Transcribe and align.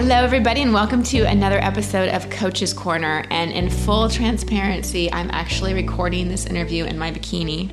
Hello, 0.00 0.24
everybody, 0.24 0.62
and 0.62 0.72
welcome 0.72 1.02
to 1.02 1.24
another 1.24 1.58
episode 1.58 2.08
of 2.08 2.30
Coach's 2.30 2.72
Corner. 2.72 3.22
And 3.30 3.52
in 3.52 3.68
full 3.68 4.08
transparency, 4.08 5.12
I'm 5.12 5.30
actually 5.30 5.74
recording 5.74 6.30
this 6.30 6.46
interview 6.46 6.86
in 6.86 6.96
my 6.96 7.12
bikini 7.12 7.68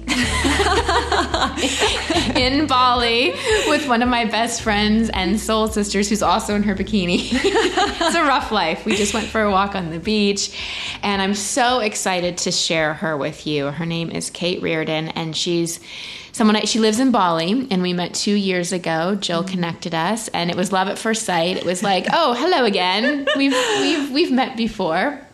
in 2.36 2.68
Bali 2.68 3.32
with 3.70 3.88
one 3.88 4.04
of 4.04 4.10
my 4.10 4.26
best 4.26 4.62
friends 4.62 5.10
and 5.14 5.40
soul 5.40 5.70
sisters 5.70 6.10
who's 6.10 6.22
also 6.22 6.54
in 6.54 6.64
her 6.64 6.76
bikini. 6.76 7.30
it's 7.32 8.16
a 8.16 8.24
rough 8.24 8.52
life. 8.52 8.84
We 8.84 8.98
just 8.98 9.14
went 9.14 9.28
for 9.28 9.44
a 9.44 9.50
walk 9.50 9.74
on 9.74 9.90
the 9.90 10.00
beach, 10.00 10.52
and 11.04 11.22
I'm 11.22 11.34
so 11.34 11.80
excited 11.80 12.40
to 12.40 12.52
share 12.52 12.96
her 12.96 13.16
with 13.16 13.48
you. 13.48 13.68
Her 13.68 13.86
name 13.86 14.12
is 14.12 14.30
Kate 14.30 14.62
Reardon, 14.62 15.08
and 15.08 15.34
she's 15.34 15.80
someone 16.38 16.64
she 16.66 16.80
lives 16.80 17.00
in 17.00 17.12
Bali 17.12 17.68
and 17.72 17.82
we 17.82 17.94
met 17.94 18.14
2 18.14 18.34
years 18.34 18.72
ago. 18.72 19.16
Jill 19.16 19.42
mm-hmm. 19.42 19.52
connected 19.52 19.96
us 19.96 20.28
and 20.30 20.50
it 20.50 20.56
was 20.56 20.72
love 20.72 20.88
at 20.88 21.00
first 21.00 21.26
sight. 21.26 21.58
It 21.58 21.66
was 21.66 21.82
like, 21.82 22.06
"Oh, 22.14 22.34
hello 22.34 22.64
again. 22.64 23.28
We've 23.36 23.58
we've 23.82 24.12
we've 24.12 24.32
met 24.32 24.56
before." 24.56 25.27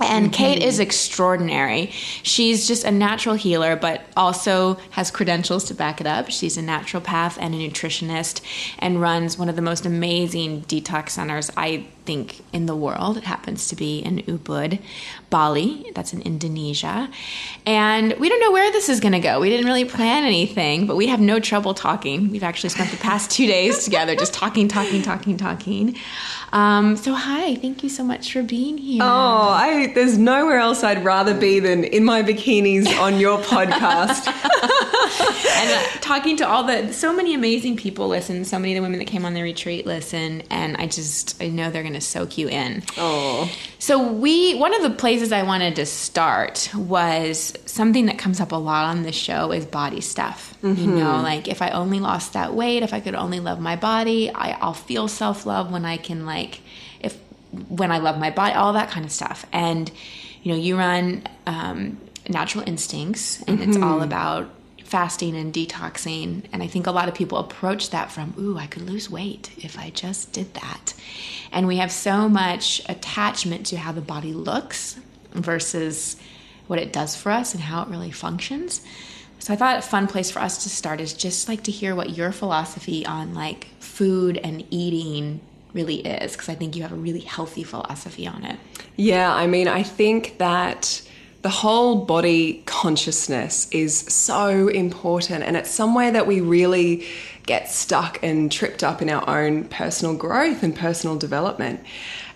And 0.00 0.26
mm-hmm. 0.26 0.32
Kate 0.32 0.62
is 0.62 0.80
extraordinary. 0.80 1.90
She's 2.22 2.66
just 2.66 2.84
a 2.84 2.90
natural 2.90 3.36
healer, 3.36 3.76
but 3.76 4.02
also 4.16 4.74
has 4.90 5.10
credentials 5.10 5.64
to 5.64 5.74
back 5.74 6.00
it 6.00 6.06
up. 6.06 6.30
She's 6.30 6.58
a 6.58 6.62
naturopath 6.62 7.38
and 7.40 7.54
a 7.54 7.58
nutritionist 7.58 8.40
and 8.78 9.00
runs 9.00 9.38
one 9.38 9.48
of 9.48 9.56
the 9.56 9.62
most 9.62 9.86
amazing 9.86 10.62
detox 10.62 11.10
centers 11.10 11.50
I 11.56 11.86
think 12.04 12.42
in 12.52 12.66
the 12.66 12.76
world. 12.76 13.16
It 13.16 13.24
happens 13.24 13.68
to 13.68 13.76
be 13.76 14.00
in 14.00 14.18
Ubud, 14.22 14.80
Bali. 15.30 15.90
That's 15.94 16.12
in 16.12 16.20
Indonesia. 16.22 17.08
And 17.64 18.14
we 18.18 18.28
don't 18.28 18.40
know 18.40 18.52
where 18.52 18.70
this 18.72 18.88
is 18.88 19.00
going 19.00 19.12
to 19.12 19.20
go. 19.20 19.40
We 19.40 19.48
didn't 19.48 19.66
really 19.66 19.84
plan 19.84 20.24
anything, 20.24 20.86
but 20.86 20.96
we 20.96 21.06
have 21.06 21.20
no 21.20 21.40
trouble 21.40 21.72
talking. 21.72 22.30
We've 22.30 22.42
actually 22.42 22.70
spent 22.70 22.90
the 22.90 22.98
past 22.98 23.30
two 23.30 23.46
days 23.46 23.84
together 23.84 24.14
just 24.16 24.34
talking, 24.34 24.68
talking, 24.68 25.02
talking, 25.02 25.36
talking. 25.36 25.96
Um, 26.54 26.96
so, 26.96 27.14
hi, 27.14 27.56
thank 27.56 27.82
you 27.82 27.88
so 27.88 28.04
much 28.04 28.32
for 28.32 28.44
being 28.44 28.78
here. 28.78 29.02
Oh, 29.02 29.06
I, 29.06 29.92
there's 29.92 30.16
nowhere 30.16 30.58
else 30.58 30.84
I'd 30.84 31.04
rather 31.04 31.34
be 31.34 31.58
than 31.58 31.82
in 31.82 32.04
my 32.04 32.22
bikinis 32.22 32.96
on 32.98 33.18
your 33.18 33.38
podcast. 33.42 34.24
and 35.64 36.02
talking 36.02 36.36
to 36.36 36.48
all 36.48 36.64
the, 36.64 36.92
so 36.92 37.12
many 37.12 37.34
amazing 37.34 37.76
people 37.76 38.08
listen, 38.08 38.44
so 38.44 38.58
many 38.58 38.72
of 38.72 38.76
the 38.76 38.82
women 38.82 38.98
that 38.98 39.06
came 39.06 39.24
on 39.24 39.34
the 39.34 39.42
retreat 39.42 39.86
listen, 39.86 40.42
and 40.50 40.76
I 40.76 40.86
just, 40.86 41.42
I 41.42 41.48
know 41.48 41.70
they're 41.70 41.82
going 41.82 41.94
to 41.94 42.00
soak 42.00 42.38
you 42.38 42.48
in. 42.48 42.82
Oh. 42.96 43.50
So, 43.78 44.12
we, 44.12 44.54
one 44.54 44.74
of 44.74 44.82
the 44.82 44.90
places 44.90 45.32
I 45.32 45.42
wanted 45.42 45.76
to 45.76 45.86
start 45.86 46.70
was 46.74 47.52
something 47.66 48.06
that 48.06 48.18
comes 48.18 48.40
up 48.40 48.52
a 48.52 48.56
lot 48.56 48.86
on 48.86 49.02
this 49.02 49.16
show 49.16 49.50
is 49.50 49.66
body 49.66 50.00
stuff. 50.00 50.56
Mm-hmm. 50.62 50.80
You 50.80 50.90
know, 50.96 51.20
like 51.20 51.48
if 51.48 51.60
I 51.60 51.70
only 51.70 52.00
lost 52.00 52.32
that 52.34 52.54
weight, 52.54 52.82
if 52.82 52.94
I 52.94 53.00
could 53.00 53.14
only 53.14 53.40
love 53.40 53.60
my 53.60 53.76
body, 53.76 54.30
I, 54.30 54.52
I'll 54.52 54.72
feel 54.72 55.08
self 55.08 55.44
love 55.44 55.70
when 55.70 55.84
I 55.84 55.96
can, 55.96 56.24
like, 56.24 56.34
like 56.44 56.60
if 57.00 57.16
when 57.68 57.90
I 57.90 57.98
love 57.98 58.18
my 58.18 58.30
body, 58.30 58.54
all 58.54 58.72
that 58.74 58.90
kind 58.90 59.04
of 59.04 59.12
stuff. 59.12 59.46
And 59.52 59.90
you 60.42 60.52
know, 60.52 60.58
you 60.58 60.76
run 60.76 61.26
um, 61.46 61.98
Natural 62.28 62.64
Instincts, 62.66 63.42
and 63.42 63.58
mm-hmm. 63.58 63.70
it's 63.70 63.78
all 63.78 63.94
mm-hmm. 63.94 64.04
about 64.04 64.50
fasting 64.84 65.34
and 65.36 65.52
detoxing. 65.52 66.44
And 66.52 66.62
I 66.62 66.66
think 66.66 66.86
a 66.86 66.92
lot 66.92 67.08
of 67.08 67.14
people 67.14 67.38
approach 67.38 67.90
that 67.90 68.12
from, 68.12 68.34
ooh, 68.38 68.58
I 68.58 68.66
could 68.66 68.82
lose 68.82 69.10
weight 69.10 69.50
if 69.56 69.78
I 69.78 69.90
just 69.90 70.32
did 70.32 70.54
that. 70.54 70.94
And 71.50 71.66
we 71.66 71.78
have 71.78 71.90
so 71.90 72.28
much 72.28 72.82
attachment 72.88 73.66
to 73.66 73.76
how 73.76 73.92
the 73.92 74.00
body 74.00 74.32
looks 74.32 74.98
versus 75.32 76.16
what 76.66 76.78
it 76.78 76.92
does 76.92 77.16
for 77.16 77.32
us 77.32 77.54
and 77.54 77.62
how 77.62 77.82
it 77.82 77.88
really 77.88 78.10
functions. 78.10 78.80
So 79.38 79.52
I 79.52 79.56
thought 79.56 79.78
a 79.78 79.82
fun 79.82 80.06
place 80.06 80.30
for 80.30 80.38
us 80.38 80.62
to 80.62 80.68
start 80.68 81.00
is 81.00 81.12
just 81.12 81.48
like 81.48 81.64
to 81.64 81.70
hear 81.70 81.94
what 81.94 82.16
your 82.16 82.32
philosophy 82.32 83.04
on 83.04 83.34
like 83.34 83.66
food 83.78 84.38
and 84.38 84.64
eating 84.70 85.40
really 85.74 85.96
is 85.96 86.32
because 86.32 86.48
I 86.48 86.54
think 86.54 86.76
you 86.76 86.82
have 86.82 86.92
a 86.92 86.96
really 86.96 87.20
healthy 87.20 87.64
philosophy 87.64 88.26
on 88.26 88.44
it. 88.44 88.58
Yeah, 88.96 89.34
I 89.34 89.46
mean, 89.46 89.68
I 89.68 89.82
think 89.82 90.38
that 90.38 91.02
the 91.44 91.50
whole 91.50 92.06
body 92.06 92.62
consciousness 92.64 93.68
is 93.70 93.98
so 93.98 94.68
important 94.68 95.44
and 95.44 95.58
it's 95.58 95.70
somewhere 95.70 96.10
that 96.10 96.26
we 96.26 96.40
really 96.40 97.06
get 97.44 97.68
stuck 97.68 98.18
and 98.22 98.50
tripped 98.50 98.82
up 98.82 99.02
in 99.02 99.10
our 99.10 99.28
own 99.28 99.64
personal 99.64 100.16
growth 100.16 100.62
and 100.62 100.74
personal 100.74 101.16
development. 101.16 101.84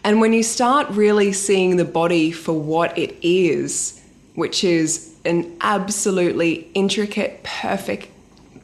And 0.05 0.21
when 0.21 0.35
you 0.35 0.43
start 0.43 0.91
really 0.91 1.33
seeing 1.33 1.77
the 1.77 1.87
body 1.87 2.31
for 2.31 2.53
what 2.53 2.99
it 2.99 3.17
is, 3.27 3.99
which 4.35 4.63
is 4.63 5.17
an 5.25 5.57
absolutely 5.63 6.69
intricate, 6.75 7.43
perfect 7.45 8.09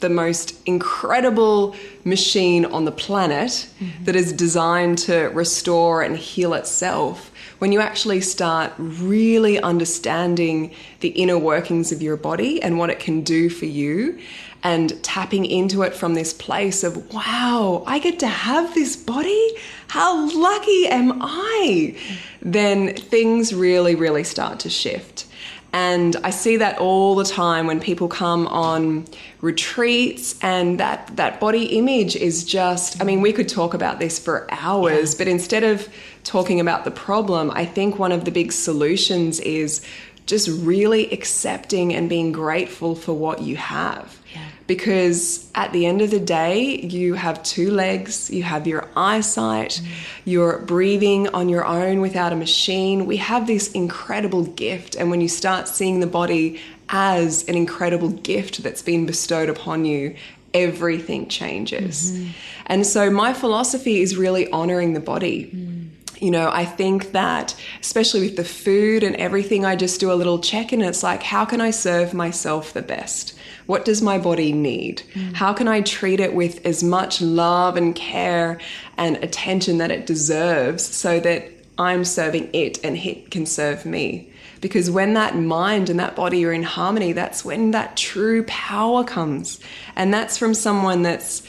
the 0.00 0.10
most 0.10 0.60
incredible 0.66 1.74
machine 2.04 2.66
on 2.66 2.84
the 2.84 2.92
planet 2.92 3.48
mm-hmm. 3.80 4.04
that 4.04 4.14
is 4.14 4.30
designed 4.34 4.98
to 4.98 5.28
restore 5.28 6.02
and 6.02 6.18
heal 6.18 6.52
itself, 6.52 7.30
when 7.58 7.72
you 7.72 7.80
actually 7.80 8.20
start 8.20 8.72
really 8.78 9.60
understanding 9.60 10.72
the 11.00 11.08
inner 11.08 11.38
workings 11.38 11.92
of 11.92 12.02
your 12.02 12.16
body 12.16 12.62
and 12.62 12.78
what 12.78 12.90
it 12.90 12.98
can 12.98 13.22
do 13.22 13.48
for 13.48 13.66
you, 13.66 14.18
and 14.64 15.00
tapping 15.04 15.44
into 15.44 15.82
it 15.82 15.94
from 15.94 16.14
this 16.14 16.32
place 16.32 16.82
of, 16.82 17.12
wow, 17.12 17.84
I 17.86 17.98
get 17.98 18.18
to 18.20 18.26
have 18.26 18.74
this 18.74 18.96
body? 18.96 19.50
How 19.88 20.26
lucky 20.36 20.86
am 20.86 21.18
I? 21.20 21.94
Then 22.40 22.94
things 22.94 23.54
really, 23.54 23.94
really 23.94 24.24
start 24.24 24.60
to 24.60 24.70
shift. 24.70 25.26
And 25.74 26.16
I 26.22 26.30
see 26.30 26.56
that 26.58 26.78
all 26.78 27.16
the 27.16 27.24
time 27.24 27.66
when 27.66 27.80
people 27.80 28.06
come 28.06 28.46
on 28.46 29.06
retreats 29.40 30.36
and 30.40 30.78
that 30.78 31.16
that 31.16 31.40
body 31.40 31.76
image 31.76 32.14
is 32.14 32.44
just 32.44 33.02
I 33.02 33.04
mean 33.04 33.20
we 33.20 33.32
could 33.32 33.48
talk 33.48 33.74
about 33.74 33.98
this 33.98 34.18
for 34.18 34.46
hours 34.50 35.12
yeah. 35.12 35.18
but 35.18 35.28
instead 35.28 35.64
of 35.64 35.88
talking 36.24 36.58
about 36.58 36.84
the 36.84 36.90
problem 36.90 37.50
I 37.50 37.64
think 37.64 37.98
one 37.98 38.10
of 38.10 38.24
the 38.24 38.30
big 38.30 38.50
solutions 38.50 39.38
is 39.40 39.84
just 40.26 40.48
really 40.48 41.10
accepting 41.12 41.92
and 41.92 42.08
being 42.08 42.32
grateful 42.32 42.94
for 42.94 43.12
what 43.12 43.42
you 43.42 43.56
have. 43.56 44.18
Yeah. 44.32 44.40
Because 44.66 45.50
at 45.54 45.72
the 45.72 45.84
end 45.84 46.00
of 46.00 46.10
the 46.10 46.18
day, 46.18 46.80
you 46.80 47.12
have 47.14 47.42
two 47.42 47.70
legs, 47.70 48.30
you 48.30 48.42
have 48.42 48.66
your 48.66 48.88
eyesight, 48.96 49.82
mm. 49.82 49.86
you're 50.24 50.60
breathing 50.60 51.28
on 51.28 51.50
your 51.50 51.66
own 51.66 52.00
without 52.00 52.32
a 52.32 52.36
machine. 52.36 53.04
We 53.04 53.18
have 53.18 53.46
this 53.46 53.70
incredible 53.72 54.44
gift. 54.44 54.94
And 54.94 55.10
when 55.10 55.20
you 55.20 55.28
start 55.28 55.68
seeing 55.68 56.00
the 56.00 56.06
body 56.06 56.58
as 56.88 57.46
an 57.46 57.54
incredible 57.56 58.08
gift 58.08 58.62
that's 58.62 58.82
been 58.82 59.04
bestowed 59.04 59.50
upon 59.50 59.84
you, 59.84 60.16
everything 60.54 61.28
changes. 61.28 62.12
Mm-hmm. 62.12 62.30
And 62.66 62.86
so 62.86 63.10
my 63.10 63.34
philosophy 63.34 64.00
is 64.00 64.16
really 64.16 64.50
honoring 64.50 64.94
the 64.94 65.00
body. 65.00 65.50
Mm 65.54 65.83
you 66.24 66.30
know, 66.30 66.48
I 66.50 66.64
think 66.64 67.12
that, 67.12 67.54
especially 67.82 68.22
with 68.22 68.36
the 68.36 68.44
food 68.44 69.02
and 69.02 69.14
everything, 69.16 69.66
I 69.66 69.76
just 69.76 70.00
do 70.00 70.10
a 70.10 70.14
little 70.14 70.38
check 70.38 70.72
in. 70.72 70.80
It's 70.80 71.02
like, 71.02 71.22
how 71.22 71.44
can 71.44 71.60
I 71.60 71.70
serve 71.70 72.14
myself 72.14 72.72
the 72.72 72.80
best? 72.80 73.36
What 73.66 73.84
does 73.84 74.00
my 74.00 74.16
body 74.16 74.50
need? 74.50 75.02
Mm. 75.12 75.34
How 75.34 75.52
can 75.52 75.68
I 75.68 75.82
treat 75.82 76.20
it 76.20 76.34
with 76.34 76.64
as 76.64 76.82
much 76.82 77.20
love 77.20 77.76
and 77.76 77.94
care 77.94 78.58
and 78.96 79.18
attention 79.18 79.76
that 79.78 79.90
it 79.90 80.06
deserves 80.06 80.82
so 80.82 81.20
that 81.20 81.50
I'm 81.76 82.06
serving 82.06 82.48
it 82.54 82.82
and 82.82 82.96
it 82.96 83.30
can 83.30 83.44
serve 83.44 83.84
me? 83.84 84.30
Because 84.62 84.90
when 84.90 85.12
that 85.12 85.36
mind 85.36 85.90
and 85.90 86.00
that 86.00 86.16
body 86.16 86.42
are 86.46 86.54
in 86.54 86.62
harmony, 86.62 87.12
that's 87.12 87.44
when 87.44 87.72
that 87.72 87.98
true 87.98 88.44
power 88.44 89.04
comes. 89.04 89.60
And 89.94 90.14
that's 90.14 90.38
from 90.38 90.54
someone 90.54 91.02
that's 91.02 91.42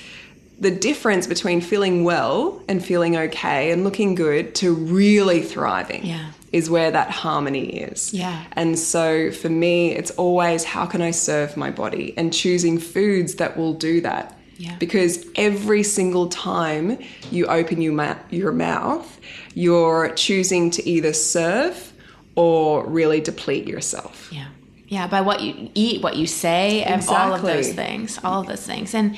the 0.60 0.72
difference 0.72 1.28
between 1.28 1.62
feeling 1.62 2.04
well 2.04 2.62
and 2.68 2.84
feeling 2.84 3.18
okay 3.18 3.72
and 3.72 3.84
looking 3.84 4.16
good 4.16 4.56
to 4.56 4.74
really 4.74 5.42
thriving 5.42 6.06
yeah. 6.06 6.32
is 6.52 6.70
where 6.70 6.92
that 6.92 7.12
harmony 7.12 7.82
is. 7.82 8.14
Yeah. 8.14 8.46
And 8.54 8.80
so 8.80 9.32
for 9.32 9.50
me, 9.50 9.92
it's 9.92 10.12
always 10.12 10.64
how 10.64 10.86
can 10.86 11.02
I 11.02 11.12
serve 11.12 11.58
my 11.58 11.72
body 11.72 12.14
and 12.18 12.32
choosing 12.34 12.78
foods 12.80 13.36
that 13.36 13.58
will 13.58 13.74
do 13.74 14.02
that. 14.02 14.38
Yeah. 14.58 14.78
Because 14.78 15.26
every 15.36 15.84
single 15.84 16.30
time 16.30 17.00
you 17.30 17.48
open 17.48 17.82
your, 17.82 17.92
ma- 17.92 18.18
your 18.30 18.54
mouth, 18.54 19.20
you're 19.54 20.14
choosing 20.14 20.72
to 20.72 20.88
either 20.88 21.12
serve 21.12 21.92
or 22.36 22.86
really 22.86 23.20
deplete 23.20 23.68
yourself. 23.68 24.30
Yeah. 24.32 24.48
Yeah, 24.88 25.08
by 25.08 25.22
what 25.22 25.42
you 25.42 25.72
eat, 25.74 26.04
what 26.04 26.16
you 26.16 26.28
say, 26.28 26.84
exactly. 26.84 27.16
all 27.16 27.34
of 27.34 27.42
those 27.42 27.74
things, 27.74 28.20
all 28.24 28.42
of 28.42 28.48
those 28.48 28.66
things. 28.66 28.94
And 28.94 29.18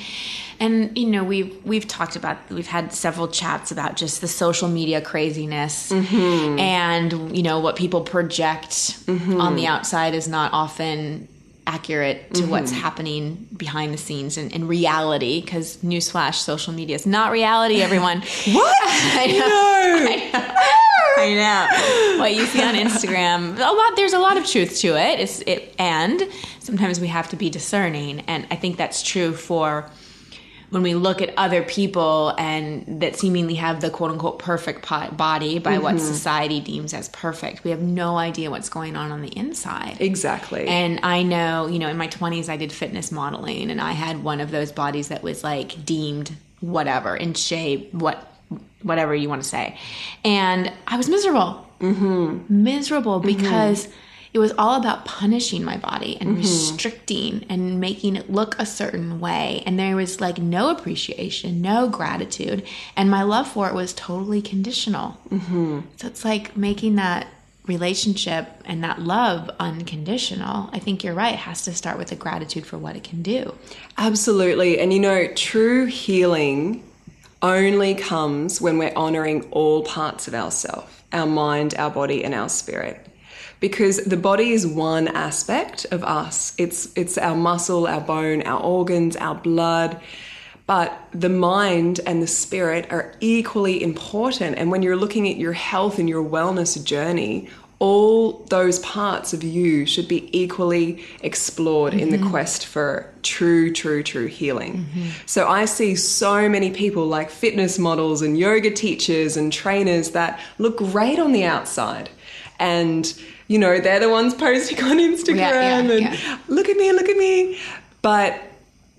and 0.59 0.97
you 0.97 1.05
know 1.07 1.23
we've 1.23 1.63
we've 1.65 1.87
talked 1.87 2.15
about 2.15 2.37
we've 2.49 2.67
had 2.67 2.93
several 2.93 3.27
chats 3.27 3.71
about 3.71 3.95
just 3.95 4.21
the 4.21 4.27
social 4.27 4.67
media 4.67 5.01
craziness 5.01 5.91
mm-hmm. 5.91 6.59
and 6.59 7.35
you 7.35 7.43
know 7.43 7.59
what 7.59 7.75
people 7.75 8.01
project 8.01 8.71
mm-hmm. 9.05 9.39
on 9.39 9.55
the 9.55 9.67
outside 9.67 10.13
is 10.13 10.27
not 10.27 10.51
often 10.53 11.27
accurate 11.67 12.33
to 12.33 12.41
mm-hmm. 12.41 12.51
what's 12.51 12.71
happening 12.71 13.47
behind 13.55 13.93
the 13.93 13.97
scenes 13.97 14.37
and 14.37 14.51
in 14.53 14.67
reality 14.67 15.41
because 15.41 15.77
newsflash 15.77 16.35
social 16.35 16.73
media 16.73 16.95
is 16.95 17.05
not 17.05 17.31
reality 17.31 17.81
everyone 17.81 18.21
what 18.21 18.77
I 18.83 19.27
know, 19.27 20.05
no. 20.05 20.39
I 20.39 20.47
know. 20.47 20.83
I 21.17 21.33
know. 21.33 22.19
What 22.19 22.35
you 22.35 22.45
see 22.45 22.63
on 22.63 22.75
Instagram, 22.75 23.57
a 23.57 23.73
lot. 23.73 23.95
There's 23.95 24.13
a 24.13 24.19
lot 24.19 24.37
of 24.37 24.45
truth 24.45 24.77
to 24.79 24.97
it. 24.97 25.19
It's 25.19 25.41
it, 25.41 25.75
and 25.79 26.27
sometimes 26.59 26.99
we 26.99 27.07
have 27.07 27.29
to 27.29 27.35
be 27.35 27.49
discerning, 27.49 28.21
and 28.21 28.47
I 28.51 28.55
think 28.55 28.77
that's 28.77 29.01
true 29.03 29.33
for 29.33 29.89
when 30.69 30.83
we 30.83 30.95
look 30.95 31.21
at 31.21 31.33
other 31.37 31.63
people 31.63 32.33
and 32.37 33.01
that 33.01 33.15
seemingly 33.15 33.55
have 33.55 33.79
the 33.79 33.89
quote 33.89 34.11
unquote 34.11 34.39
perfect 34.39 34.87
body 35.15 35.59
by 35.59 35.77
what 35.77 35.95
mm-hmm. 35.95 36.05
society 36.05 36.59
deems 36.59 36.93
as 36.93 37.07
perfect, 37.09 37.63
we 37.63 37.71
have 37.71 37.81
no 37.81 38.17
idea 38.17 38.51
what's 38.51 38.69
going 38.69 38.95
on 38.95 39.11
on 39.11 39.21
the 39.21 39.29
inside. 39.29 39.97
Exactly. 39.99 40.67
And 40.67 40.99
I 41.03 41.23
know, 41.23 41.67
you 41.67 41.79
know, 41.79 41.87
in 41.87 41.97
my 41.97 42.07
20s, 42.07 42.49
I 42.49 42.57
did 42.57 42.71
fitness 42.71 43.11
modeling 43.11 43.71
and 43.71 43.79
I 43.79 43.93
had 43.93 44.23
one 44.23 44.41
of 44.41 44.51
those 44.51 44.71
bodies 44.71 45.07
that 45.07 45.23
was 45.23 45.43
like 45.43 45.85
deemed 45.85 46.31
whatever 46.59 47.15
in 47.15 47.33
shape, 47.33 47.93
what, 47.93 48.33
whatever 48.88 49.13
you 49.13 49.30
want 49.30 49.44
to 49.44 49.48
say. 49.48 49.78
And 50.24 50.72
I 50.88 50.98
was 50.98 51.10
miserable. 51.10 51.68
Mm-hmm. 51.80 52.63
Miserable 52.63 53.19
because 53.19 53.88
it 54.34 54.39
was 54.39 54.54
all 54.57 54.80
about 54.80 55.06
punishing 55.06 55.63
my 55.63 55.78
body 55.78 56.18
and 56.19 56.38
restricting 56.38 57.45
and 57.50 57.80
making 57.80 58.16
it 58.16 58.30
look 58.30 58.56
a 58.60 58.66
certain 58.66 59.19
way. 59.19 59.63
And 59.66 59.80
there 59.80 59.95
was 59.95 60.22
like 60.22 60.38
no 60.38 60.69
appreciation, 60.69 61.62
no 61.62 61.88
gratitude. 61.88 62.66
And 62.95 63.10
my 63.10 63.24
love 63.24 63.48
for 63.48 63.68
it 63.68 63.74
was 63.74 63.94
totally 63.94 64.42
conditional. 64.42 65.18
Mm-hmm. 65.30 65.80
So 65.95 66.07
it's 66.07 66.25
like 66.25 66.56
making 66.57 66.95
that 66.95 67.28
relationship 67.68 68.48
and 68.66 68.84
that 68.84 69.01
love 69.01 69.50
unconditional. 69.60 70.69
I 70.72 70.80
think 70.80 71.04
you're 71.04 71.13
right. 71.13 71.34
It 71.34 71.39
has 71.39 71.63
to 71.63 71.74
start 71.74 71.98
with 71.98 72.12
a 72.12 72.16
gratitude 72.16 72.66
for 72.66 72.78
what 72.78 72.95
it 72.95 73.04
can 73.04 73.22
do. 73.22 73.56
Absolutely. 73.98 74.80
And 74.80 74.94
you 74.94 75.00
know, 75.00 75.28
true 75.34 75.86
healing 75.86 76.84
only 77.42 77.95
comes 77.95 78.60
when 78.60 78.78
we're 78.78 78.94
honoring 78.95 79.48
all 79.51 79.84
parts 79.84 80.28
of 80.28 80.34
ourself 80.34 80.94
our 81.13 81.25
mind, 81.25 81.74
our 81.78 81.89
body, 81.89 82.24
and 82.24 82.34
our 82.34 82.50
spirit. 82.50 83.06
Because 83.62 83.98
the 84.04 84.18
body 84.18 84.51
is 84.51 84.68
one 84.68 85.07
aspect 85.07 85.86
of 85.92 86.04
us. 86.04 86.54
It's 86.57 86.92
it's 86.95 87.18
our 87.18 87.36
muscle, 87.36 87.88
our 87.88 88.01
bone, 88.01 88.42
our 88.44 88.62
organs, 88.62 89.16
our 89.16 89.36
blood. 89.36 90.00
But 90.68 91.00
the 91.12 91.30
mind 91.30 92.01
and 92.06 92.22
the 92.22 92.28
spirit 92.28 92.88
are 92.92 93.16
equally 93.22 93.81
important. 93.81 94.57
And 94.57 94.69
when 94.69 94.81
you're 94.81 94.98
looking 94.98 95.30
at 95.30 95.38
your 95.38 95.54
health 95.54 95.98
and 95.98 96.10
your 96.10 96.24
wellness 96.24 96.84
journey, 96.84 97.50
all 97.79 98.44
those 98.50 98.79
parts 98.79 99.33
of 99.33 99.44
you 99.44 99.85
should 99.85 100.07
be 100.07 100.29
equally 100.38 101.06
explored 101.21 101.94
in 101.94 102.09
the 102.09 102.18
mm-hmm. 102.18 102.29
quest 102.31 102.65
for 102.65 103.13
true, 103.21 103.71
true, 103.71 104.01
true 104.01 104.25
healing. 104.25 104.77
Mm-hmm. 104.77 105.09
So 105.27 105.47
I 105.47 105.65
see 105.65 105.95
so 105.95 106.50
many 106.50 106.71
people 106.71 107.06
like 107.06 107.29
fitness 107.29 107.77
models 107.77 108.24
and 108.24 108.38
yoga 108.38 108.71
teachers 108.71 109.38
and 109.38 109.53
trainers 109.53 110.12
that 110.12 110.39
look 110.57 110.77
great 110.77 111.19
on 111.19 111.33
the 111.33 111.44
outside. 111.44 112.09
And, 112.59 113.13
you 113.47 113.59
know, 113.59 113.79
they're 113.79 114.00
the 114.00 114.09
ones 114.09 114.33
posting 114.33 114.83
on 114.83 114.97
Instagram 114.97 115.38
yeah, 115.38 115.79
and 115.79 116.01
yeah. 116.01 116.39
look 116.47 116.69
at 116.69 116.77
me, 116.77 116.91
look 116.91 117.07
at 117.07 117.18
me. 117.18 117.59
But 118.01 118.41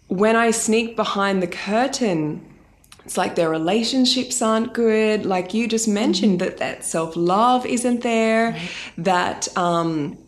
when 0.06 0.36
I 0.36 0.52
sneak 0.52 0.94
behind 0.94 1.42
the 1.42 1.48
curtain, 1.48 2.47
it's 3.08 3.16
like 3.16 3.36
their 3.36 3.48
relationships 3.48 4.42
aren't 4.42 4.74
good. 4.74 5.24
Like 5.24 5.54
you 5.54 5.66
just 5.66 5.88
mentioned, 5.88 6.40
that 6.40 6.58
that 6.58 6.84
self 6.84 7.16
love 7.16 7.64
isn't 7.64 8.02
there. 8.02 8.60
That 8.98 9.48
um, 9.56 10.18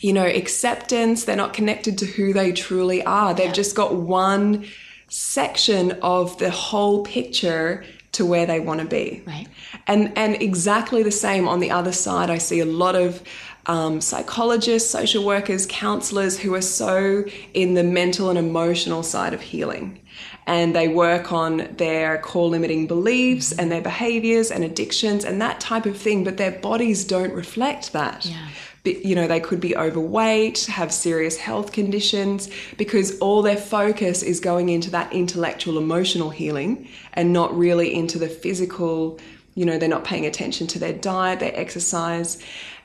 you 0.00 0.12
know 0.12 0.26
acceptance. 0.26 1.24
They're 1.24 1.36
not 1.36 1.54
connected 1.54 1.96
to 1.96 2.04
who 2.04 2.34
they 2.34 2.52
truly 2.52 3.02
are. 3.02 3.32
They've 3.32 3.50
just 3.50 3.74
got 3.74 3.94
one 3.94 4.66
section 5.08 5.92
of 6.02 6.36
the 6.36 6.50
whole 6.50 7.02
picture 7.02 7.82
to 8.12 8.26
where 8.26 8.44
they 8.44 8.60
want 8.60 8.80
to 8.80 8.86
be. 8.86 9.22
Right. 9.26 9.46
And 9.86 10.12
and 10.18 10.34
exactly 10.42 11.02
the 11.02 11.10
same 11.10 11.48
on 11.48 11.60
the 11.60 11.70
other 11.70 11.92
side. 11.92 12.28
I 12.28 12.36
see 12.36 12.60
a 12.60 12.66
lot 12.66 12.94
of 12.94 13.22
um, 13.64 14.02
psychologists, 14.02 14.90
social 14.90 15.24
workers, 15.24 15.66
counselors 15.66 16.38
who 16.38 16.54
are 16.54 16.60
so 16.60 17.24
in 17.54 17.72
the 17.72 17.82
mental 17.82 18.28
and 18.28 18.38
emotional 18.38 19.02
side 19.02 19.32
of 19.32 19.40
healing. 19.40 19.98
And 20.46 20.76
they 20.76 20.86
work 20.86 21.32
on 21.32 21.74
their 21.76 22.18
core 22.18 22.48
limiting 22.48 22.86
beliefs 22.86 23.50
and 23.50 23.70
their 23.72 23.82
behaviors 23.82 24.52
and 24.52 24.62
addictions 24.62 25.24
and 25.24 25.42
that 25.42 25.58
type 25.58 25.86
of 25.86 25.96
thing, 25.96 26.22
but 26.22 26.36
their 26.36 26.52
bodies 26.52 27.04
don't 27.04 27.32
reflect 27.32 27.92
that. 27.92 28.24
Yeah. 28.24 28.48
You 28.84 29.16
know, 29.16 29.26
they 29.26 29.40
could 29.40 29.60
be 29.60 29.76
overweight, 29.76 30.66
have 30.66 30.92
serious 30.92 31.36
health 31.36 31.72
conditions, 31.72 32.48
because 32.76 33.18
all 33.18 33.42
their 33.42 33.56
focus 33.56 34.22
is 34.22 34.38
going 34.38 34.68
into 34.68 34.90
that 34.90 35.12
intellectual, 35.12 35.76
emotional 35.76 36.30
healing 36.30 36.88
and 37.14 37.32
not 37.32 37.52
really 37.58 37.92
into 37.92 38.16
the 38.16 38.28
physical. 38.28 39.18
You 39.56 39.64
know, 39.64 39.78
they're 39.78 39.88
not 39.88 40.04
paying 40.04 40.26
attention 40.26 40.68
to 40.68 40.78
their 40.78 40.92
diet, 40.92 41.40
their 41.40 41.58
exercise. 41.58 42.40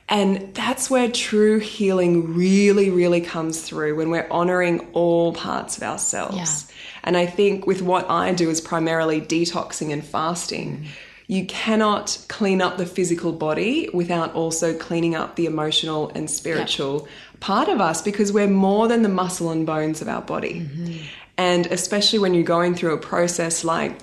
And 0.08 0.54
that's 0.54 0.90
where 0.90 1.10
true 1.10 1.58
healing 1.58 2.34
really, 2.34 2.90
really 2.90 3.20
comes 3.20 3.62
through 3.62 3.96
when 3.96 4.10
we're 4.10 4.28
honoring 4.30 4.88
all 4.92 5.32
parts 5.32 5.76
of 5.76 5.82
ourselves. 5.82 6.36
Yeah. 6.36 6.76
And 7.04 7.16
I 7.16 7.26
think 7.26 7.66
with 7.66 7.82
what 7.82 8.10
I 8.10 8.32
do 8.32 8.50
is 8.50 8.60
primarily 8.60 9.20
detoxing 9.20 9.92
and 9.92 10.04
fasting. 10.04 10.78
Mm-hmm. 10.78 10.86
You 11.28 11.46
cannot 11.46 12.18
clean 12.28 12.60
up 12.60 12.76
the 12.76 12.84
physical 12.84 13.32
body 13.32 13.88
without 13.94 14.34
also 14.34 14.76
cleaning 14.76 15.14
up 15.14 15.36
the 15.36 15.46
emotional 15.46 16.10
and 16.10 16.30
spiritual 16.30 17.08
part 17.40 17.68
of 17.68 17.80
us 17.80 18.02
because 18.02 18.32
we're 18.32 18.48
more 18.48 18.88
than 18.88 19.02
the 19.02 19.08
muscle 19.08 19.50
and 19.50 19.64
bones 19.64 20.02
of 20.02 20.08
our 20.08 20.20
body. 20.20 20.60
Mm-hmm. 20.60 20.98
And 21.38 21.66
especially 21.66 22.18
when 22.18 22.34
you're 22.34 22.42
going 22.42 22.74
through 22.74 22.92
a 22.92 22.98
process 22.98 23.64
like 23.64 23.98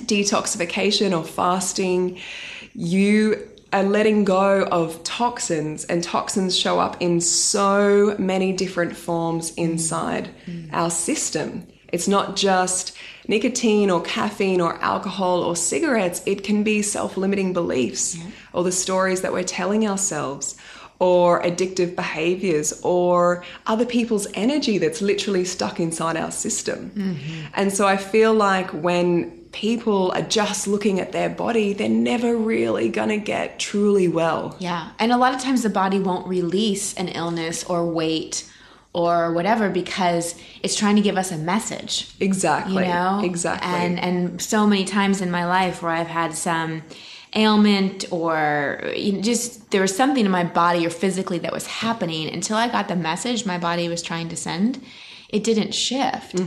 detoxification 0.00 1.16
or 1.16 1.24
fasting, 1.24 2.18
you 2.74 3.48
are 3.72 3.82
letting 3.82 4.24
go 4.24 4.64
of 4.64 5.02
toxins, 5.02 5.84
and 5.86 6.04
toxins 6.04 6.56
show 6.56 6.78
up 6.78 6.96
in 7.00 7.20
so 7.20 8.14
many 8.18 8.52
different 8.52 8.96
forms 8.96 9.52
inside 9.54 10.30
mm. 10.46 10.68
our 10.72 10.90
system. 10.90 11.66
It's 11.88 12.08
not 12.08 12.36
just 12.36 12.96
nicotine 13.28 13.90
or 13.90 14.02
caffeine 14.02 14.60
or 14.60 14.74
alcohol 14.82 15.42
or 15.42 15.56
cigarettes, 15.56 16.22
it 16.26 16.42
can 16.44 16.62
be 16.62 16.82
self 16.82 17.16
limiting 17.16 17.52
beliefs 17.52 18.18
or 18.52 18.64
the 18.64 18.72
stories 18.72 19.22
that 19.22 19.32
we're 19.32 19.44
telling 19.44 19.86
ourselves. 19.86 20.56
Or 20.98 21.42
addictive 21.42 21.96
behaviors, 21.96 22.80
or 22.84 23.44
other 23.66 23.84
people's 23.84 24.28
energy 24.34 24.78
that's 24.78 25.02
literally 25.02 25.44
stuck 25.44 25.80
inside 25.80 26.16
our 26.16 26.30
system. 26.30 26.92
Mm-hmm. 26.94 27.46
And 27.54 27.72
so 27.72 27.88
I 27.88 27.96
feel 27.96 28.32
like 28.32 28.70
when 28.70 29.41
people 29.52 30.10
are 30.12 30.22
just 30.22 30.66
looking 30.66 30.98
at 30.98 31.12
their 31.12 31.28
body, 31.28 31.72
they're 31.72 31.88
never 31.88 32.36
really 32.36 32.88
gonna 32.88 33.18
get 33.18 33.58
truly 33.58 34.08
well. 34.08 34.56
Yeah. 34.58 34.90
And 34.98 35.12
a 35.12 35.16
lot 35.16 35.34
of 35.34 35.40
times 35.40 35.62
the 35.62 35.70
body 35.70 35.98
won't 35.98 36.26
release 36.26 36.94
an 36.94 37.08
illness 37.08 37.62
or 37.64 37.86
weight 37.86 38.50
or 38.94 39.32
whatever 39.32 39.70
because 39.70 40.34
it's 40.62 40.74
trying 40.74 40.96
to 40.96 41.02
give 41.02 41.16
us 41.16 41.30
a 41.30 41.38
message. 41.38 42.14
Exactly. 42.20 42.84
You 42.84 42.88
know? 42.88 43.20
Exactly. 43.22 43.68
And 43.68 43.98
and 43.98 44.42
so 44.42 44.66
many 44.66 44.84
times 44.84 45.20
in 45.20 45.30
my 45.30 45.46
life 45.46 45.82
where 45.82 45.92
I've 45.92 46.08
had 46.08 46.34
some 46.34 46.82
ailment 47.34 48.04
or 48.10 48.92
you 48.94 49.12
know, 49.12 49.20
just 49.22 49.70
there 49.70 49.80
was 49.80 49.96
something 49.96 50.24
in 50.24 50.30
my 50.30 50.44
body 50.44 50.86
or 50.86 50.90
physically 50.90 51.38
that 51.38 51.52
was 51.52 51.66
happening 51.66 52.28
until 52.32 52.56
I 52.56 52.68
got 52.68 52.88
the 52.88 52.96
message 52.96 53.46
my 53.46 53.58
body 53.58 53.88
was 53.88 54.02
trying 54.02 54.28
to 54.28 54.36
send 54.36 54.82
it 55.32 55.42
didn't 55.44 55.72
shift. 55.74 56.38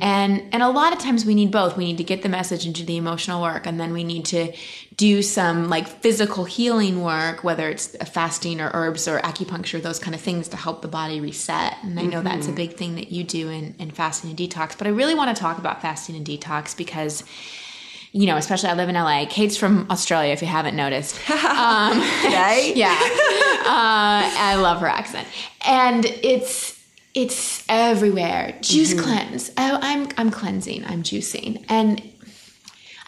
And 0.00 0.42
and 0.52 0.62
a 0.62 0.68
lot 0.68 0.92
of 0.92 1.00
times 1.00 1.26
we 1.26 1.34
need 1.34 1.50
both. 1.50 1.76
We 1.76 1.84
need 1.84 1.98
to 1.98 2.04
get 2.04 2.22
the 2.22 2.28
message 2.28 2.64
and 2.64 2.74
do 2.74 2.84
the 2.84 2.96
emotional 2.96 3.42
work 3.42 3.66
and 3.66 3.78
then 3.78 3.92
we 3.92 4.04
need 4.04 4.24
to 4.26 4.52
do 4.96 5.22
some 5.22 5.68
like 5.68 5.88
physical 5.88 6.44
healing 6.44 7.02
work 7.02 7.42
whether 7.42 7.68
it's 7.68 7.96
fasting 8.08 8.60
or 8.60 8.70
herbs 8.74 9.08
or 9.08 9.18
acupuncture 9.20 9.82
those 9.82 9.98
kind 9.98 10.14
of 10.14 10.20
things 10.20 10.46
to 10.48 10.56
help 10.56 10.82
the 10.82 10.88
body 10.88 11.20
reset. 11.20 11.76
And 11.82 11.98
i 11.98 12.04
know 12.04 12.22
that's 12.22 12.46
a 12.48 12.52
big 12.52 12.74
thing 12.74 12.94
that 12.96 13.10
you 13.10 13.24
do 13.24 13.48
in, 13.48 13.74
in 13.78 13.90
fasting 13.90 14.30
and 14.30 14.38
detox 14.38 14.76
but 14.76 14.86
i 14.86 14.90
really 14.90 15.14
want 15.14 15.34
to 15.34 15.40
talk 15.40 15.58
about 15.58 15.80
fasting 15.80 16.16
and 16.16 16.26
detox 16.26 16.76
because 16.76 17.24
you 18.12 18.26
know, 18.26 18.36
especially 18.36 18.70
I 18.70 18.74
live 18.74 18.88
in 18.88 18.96
LA. 18.96 19.24
Kate's 19.30 19.56
from 19.56 19.86
Australia, 19.88 20.32
if 20.32 20.42
you 20.42 20.48
haven't 20.48 20.74
noticed. 20.74 21.16
Um, 21.30 22.00
Right? 22.00 22.72
yeah, 22.76 22.88
uh, 22.90 24.22
I 24.36 24.56
love 24.60 24.80
her 24.80 24.88
accent, 24.88 25.28
and 25.64 26.04
it's 26.04 26.79
it's 27.14 27.64
everywhere. 27.68 28.56
Juice 28.60 28.94
mm-hmm. 28.94 29.02
cleanse. 29.02 29.50
Oh, 29.56 29.78
I'm 29.80 30.08
I'm 30.16 30.30
cleansing. 30.30 30.84
I'm 30.84 31.02
juicing, 31.02 31.64
and 31.68 32.02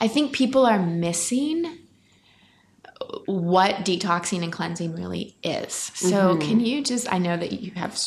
I 0.00 0.08
think 0.08 0.32
people 0.32 0.66
are 0.66 0.78
missing 0.78 1.78
what 3.26 3.76
detoxing 3.76 4.42
and 4.42 4.52
cleansing 4.52 4.94
really 4.94 5.36
is. 5.42 5.72
So, 5.72 6.34
mm-hmm. 6.36 6.48
can 6.48 6.60
you 6.60 6.82
just? 6.82 7.12
I 7.12 7.18
know 7.18 7.36
that 7.36 7.52
you 7.52 7.70
have 7.72 7.98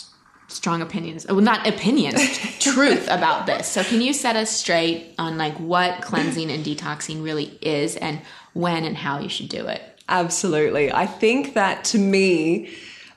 strong 0.48 0.82
opinions. 0.82 1.26
Well, 1.28 1.42
not 1.42 1.68
opinions, 1.68 2.38
truth 2.60 3.08
about 3.10 3.46
this. 3.46 3.68
So, 3.68 3.84
can 3.84 4.02
you 4.02 4.14
set 4.14 4.36
us 4.36 4.52
straight 4.52 5.14
on 5.18 5.38
like 5.38 5.58
what 5.60 6.02
cleansing 6.02 6.52
and 6.52 6.66
detoxing 6.66 7.24
really 7.24 7.58
is, 7.62 7.96
and 7.96 8.22
when 8.54 8.84
and 8.84 8.98
how 8.98 9.20
you 9.20 9.30
should 9.30 9.50
do 9.50 9.68
it? 9.68 9.82
Absolutely. 10.08 10.92
I 10.92 11.08
think 11.08 11.56
that 11.56 11.84
to 11.86 11.98
me, 11.98 12.70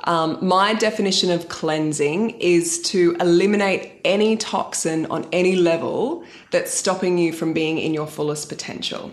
um, 0.08 0.38
my 0.40 0.72
definition 0.72 1.30
of 1.30 1.50
cleansing 1.50 2.30
is 2.40 2.80
to 2.80 3.14
eliminate 3.20 4.00
any 4.06 4.38
toxin 4.38 5.04
on 5.10 5.28
any 5.32 5.54
level 5.54 6.24
that's 6.50 6.72
stopping 6.72 7.18
you 7.18 7.30
from 7.30 7.52
being 7.52 7.76
in 7.76 7.92
your 7.92 8.06
fullest 8.06 8.48
potential. 8.48 9.10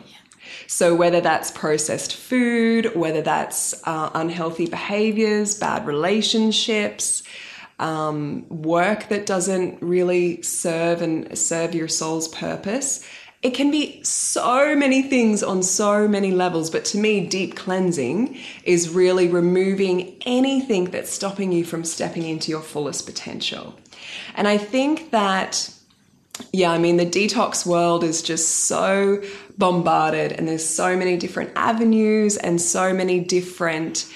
So, 0.68 0.96
whether 0.96 1.20
that's 1.20 1.52
processed 1.52 2.16
food, 2.16 2.96
whether 2.96 3.22
that's 3.22 3.76
uh, 3.84 4.10
unhealthy 4.14 4.68
behaviors, 4.68 5.60
bad 5.60 5.86
relationships, 5.86 7.24
um, 7.78 8.48
work 8.48 9.10
that 9.10 9.26
doesn't 9.26 9.82
really 9.82 10.42
serve 10.44 11.02
and 11.02 11.38
serve 11.38 11.76
your 11.76 11.90
soul's 11.90 12.30
purpose. 12.30 13.06
It 13.42 13.54
can 13.54 13.70
be 13.70 14.04
so 14.04 14.76
many 14.76 15.04
things 15.04 15.44
on 15.44 15.62
so 15.62 16.08
many 16.08 16.32
levels, 16.32 16.70
but 16.70 16.84
to 16.86 16.98
me, 16.98 17.28
deep 17.28 17.56
cleansing 17.56 18.40
is 18.64 18.90
really 18.90 19.28
removing 19.28 20.16
anything 20.26 20.86
that's 20.86 21.12
stopping 21.12 21.52
you 21.52 21.64
from 21.64 21.84
stepping 21.84 22.24
into 22.24 22.50
your 22.50 22.62
fullest 22.62 23.06
potential. 23.06 23.76
And 24.36 24.48
I 24.48 24.58
think 24.58 25.12
that 25.12 25.72
yeah, 26.52 26.72
I 26.72 26.78
mean, 26.78 26.98
the 26.98 27.06
detox 27.06 27.66
world 27.66 28.04
is 28.04 28.22
just 28.22 28.66
so 28.66 29.22
bombarded, 29.58 30.34
and 30.34 30.48
there's 30.48 30.68
so 30.68 30.98
many 30.98 31.18
different 31.18 31.52
avenues 31.56 32.36
and 32.38 32.60
so 32.60 32.94
many 32.94 33.22
different 33.22 34.12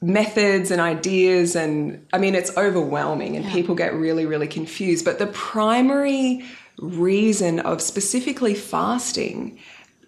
methods 0.00 0.70
and 0.70 0.80
ideas. 0.80 1.56
And 1.56 2.06
I 2.12 2.18
mean, 2.18 2.34
it's 2.34 2.56
overwhelming, 2.56 3.36
and 3.36 3.44
yeah. 3.44 3.52
people 3.52 3.74
get 3.74 3.94
really, 3.94 4.26
really 4.26 4.46
confused. 4.46 5.04
But 5.04 5.18
the 5.18 5.26
primary 5.26 6.44
reason 6.78 7.60
of 7.60 7.80
specifically 7.80 8.54
fasting, 8.54 9.58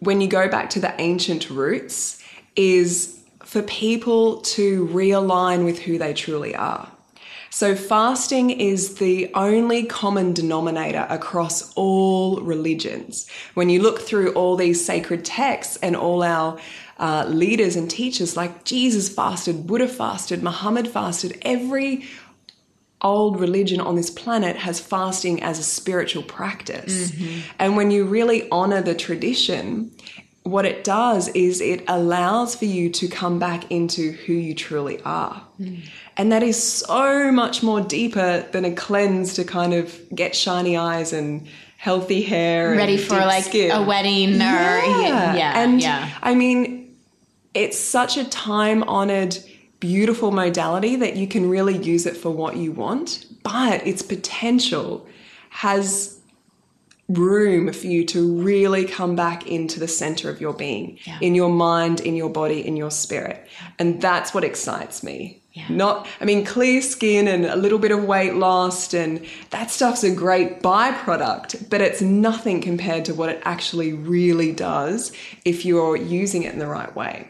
when 0.00 0.20
you 0.20 0.28
go 0.28 0.48
back 0.48 0.70
to 0.70 0.80
the 0.80 0.94
ancient 1.00 1.50
roots, 1.50 2.22
is 2.54 3.22
for 3.44 3.62
people 3.62 4.40
to 4.40 4.86
realign 4.88 5.64
with 5.64 5.78
who 5.78 5.98
they 5.98 6.12
truly 6.12 6.54
are. 6.54 6.90
So, 7.50 7.74
fasting 7.74 8.50
is 8.50 8.96
the 8.96 9.30
only 9.32 9.84
common 9.84 10.34
denominator 10.34 11.06
across 11.08 11.72
all 11.74 12.40
religions. 12.42 13.26
When 13.54 13.70
you 13.70 13.80
look 13.80 14.00
through 14.00 14.32
all 14.32 14.56
these 14.56 14.84
sacred 14.84 15.24
texts 15.24 15.78
and 15.78 15.96
all 15.96 16.22
our 16.22 16.58
uh, 16.98 17.24
leaders 17.28 17.76
and 17.76 17.90
teachers, 17.90 18.36
like 18.36 18.64
Jesus 18.64 19.08
fasted, 19.08 19.66
Buddha 19.66 19.88
fasted, 19.88 20.42
Muhammad 20.42 20.86
fasted, 20.88 21.38
every 21.42 22.04
old 23.02 23.38
religion 23.40 23.80
on 23.80 23.96
this 23.96 24.10
planet 24.10 24.56
has 24.56 24.80
fasting 24.80 25.42
as 25.42 25.58
a 25.58 25.62
spiritual 25.62 26.22
practice. 26.22 27.10
Mm-hmm. 27.10 27.40
And 27.58 27.76
when 27.76 27.90
you 27.90 28.04
really 28.04 28.48
honor 28.50 28.82
the 28.82 28.94
tradition, 28.94 29.92
what 30.42 30.64
it 30.64 30.84
does 30.84 31.28
is 31.28 31.60
it 31.60 31.84
allows 31.88 32.54
for 32.54 32.64
you 32.64 32.88
to 32.90 33.08
come 33.08 33.38
back 33.38 33.70
into 33.70 34.12
who 34.12 34.32
you 34.32 34.54
truly 34.54 35.00
are. 35.02 35.42
Mm. 35.60 35.88
And 36.16 36.32
that 36.32 36.42
is 36.42 36.62
so 36.62 37.32
much 37.32 37.62
more 37.62 37.80
deeper 37.80 38.46
than 38.52 38.64
a 38.64 38.74
cleanse 38.74 39.34
to 39.34 39.44
kind 39.44 39.74
of 39.74 40.00
get 40.14 40.34
shiny 40.34 40.76
eyes 40.76 41.12
and 41.12 41.46
healthy 41.76 42.22
hair 42.22 42.70
and 42.70 42.78
ready 42.78 42.96
for 42.96 43.16
like 43.16 43.44
skin. 43.44 43.70
a 43.70 43.82
wedding 43.82 44.34
yeah. 44.34 44.80
or 44.80 45.36
yeah 45.36 45.62
and 45.62 45.80
yeah. 45.80 46.10
i 46.22 46.34
mean 46.34 46.96
it's 47.54 47.78
such 47.78 48.16
a 48.16 48.24
time 48.24 48.82
honored 48.84 49.36
beautiful 49.86 50.30
modality 50.30 50.96
that 50.96 51.16
you 51.16 51.26
can 51.28 51.48
really 51.48 51.76
use 51.76 52.06
it 52.06 52.16
for 52.16 52.30
what 52.30 52.56
you 52.56 52.72
want 52.72 53.26
but 53.42 53.86
its 53.86 54.02
potential 54.02 55.06
has 55.50 56.18
room 57.08 57.72
for 57.72 57.86
you 57.86 58.04
to 58.04 58.20
really 58.40 58.84
come 58.84 59.14
back 59.14 59.46
into 59.46 59.78
the 59.78 59.86
center 59.86 60.28
of 60.28 60.40
your 60.40 60.52
being 60.52 60.98
yeah. 61.04 61.18
in 61.20 61.36
your 61.36 61.50
mind 61.50 62.00
in 62.00 62.16
your 62.16 62.28
body 62.28 62.66
in 62.66 62.76
your 62.76 62.90
spirit 62.90 63.46
and 63.78 64.02
that's 64.02 64.34
what 64.34 64.42
excites 64.42 65.04
me 65.04 65.40
yeah. 65.56 65.64
Not, 65.70 66.06
I 66.20 66.26
mean, 66.26 66.44
clear 66.44 66.82
skin 66.82 67.26
and 67.26 67.46
a 67.46 67.56
little 67.56 67.78
bit 67.78 67.90
of 67.90 68.04
weight 68.04 68.34
lost, 68.34 68.92
and 68.92 69.24
that 69.48 69.70
stuff's 69.70 70.04
a 70.04 70.14
great 70.14 70.60
byproduct, 70.60 71.70
but 71.70 71.80
it's 71.80 72.02
nothing 72.02 72.60
compared 72.60 73.06
to 73.06 73.14
what 73.14 73.30
it 73.30 73.40
actually 73.46 73.94
really 73.94 74.52
does 74.52 75.12
if 75.46 75.64
you're 75.64 75.96
using 75.96 76.42
it 76.42 76.52
in 76.52 76.58
the 76.58 76.66
right 76.66 76.94
way. 76.94 77.28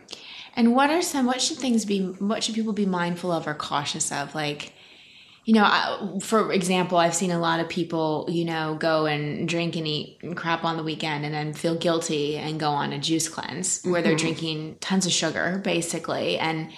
And 0.57 0.75
what 0.75 0.91
are 0.91 1.03
some, 1.03 1.27
what 1.27 1.41
should 1.41 1.59
things 1.59 1.85
be, 1.85 2.01
what 2.03 2.43
should 2.43 2.55
people 2.55 2.73
be 2.73 2.87
mindful 2.87 3.31
of 3.31 3.47
or 3.47 3.55
cautious 3.55 4.11
of? 4.11 4.35
Like, 4.35 4.73
you 5.45 5.55
know, 5.55 6.19
for 6.21 6.51
example, 6.51 6.99
I've 6.99 7.15
seen 7.15 7.31
a 7.31 7.39
lot 7.39 7.61
of 7.61 7.69
people, 7.69 8.27
you 8.29 8.45
know, 8.45 8.75
go 8.75 9.07
and 9.07 9.49
drink 9.49 9.77
and 9.77 9.87
eat 9.87 10.19
crap 10.35 10.65
on 10.65 10.77
the 10.77 10.83
weekend 10.83 11.25
and 11.25 11.33
then 11.33 11.53
feel 11.53 11.77
guilty 11.77 12.37
and 12.37 12.59
go 12.59 12.71
on 12.71 12.93
a 12.93 12.99
juice 12.99 13.29
cleanse 13.29 13.83
where 13.83 14.01
mm-hmm. 14.01 14.09
they're 14.09 14.17
drinking 14.17 14.79
tons 14.81 15.07
of 15.07 15.13
sugar, 15.13 15.61
basically. 15.63 16.39
And, 16.39 16.73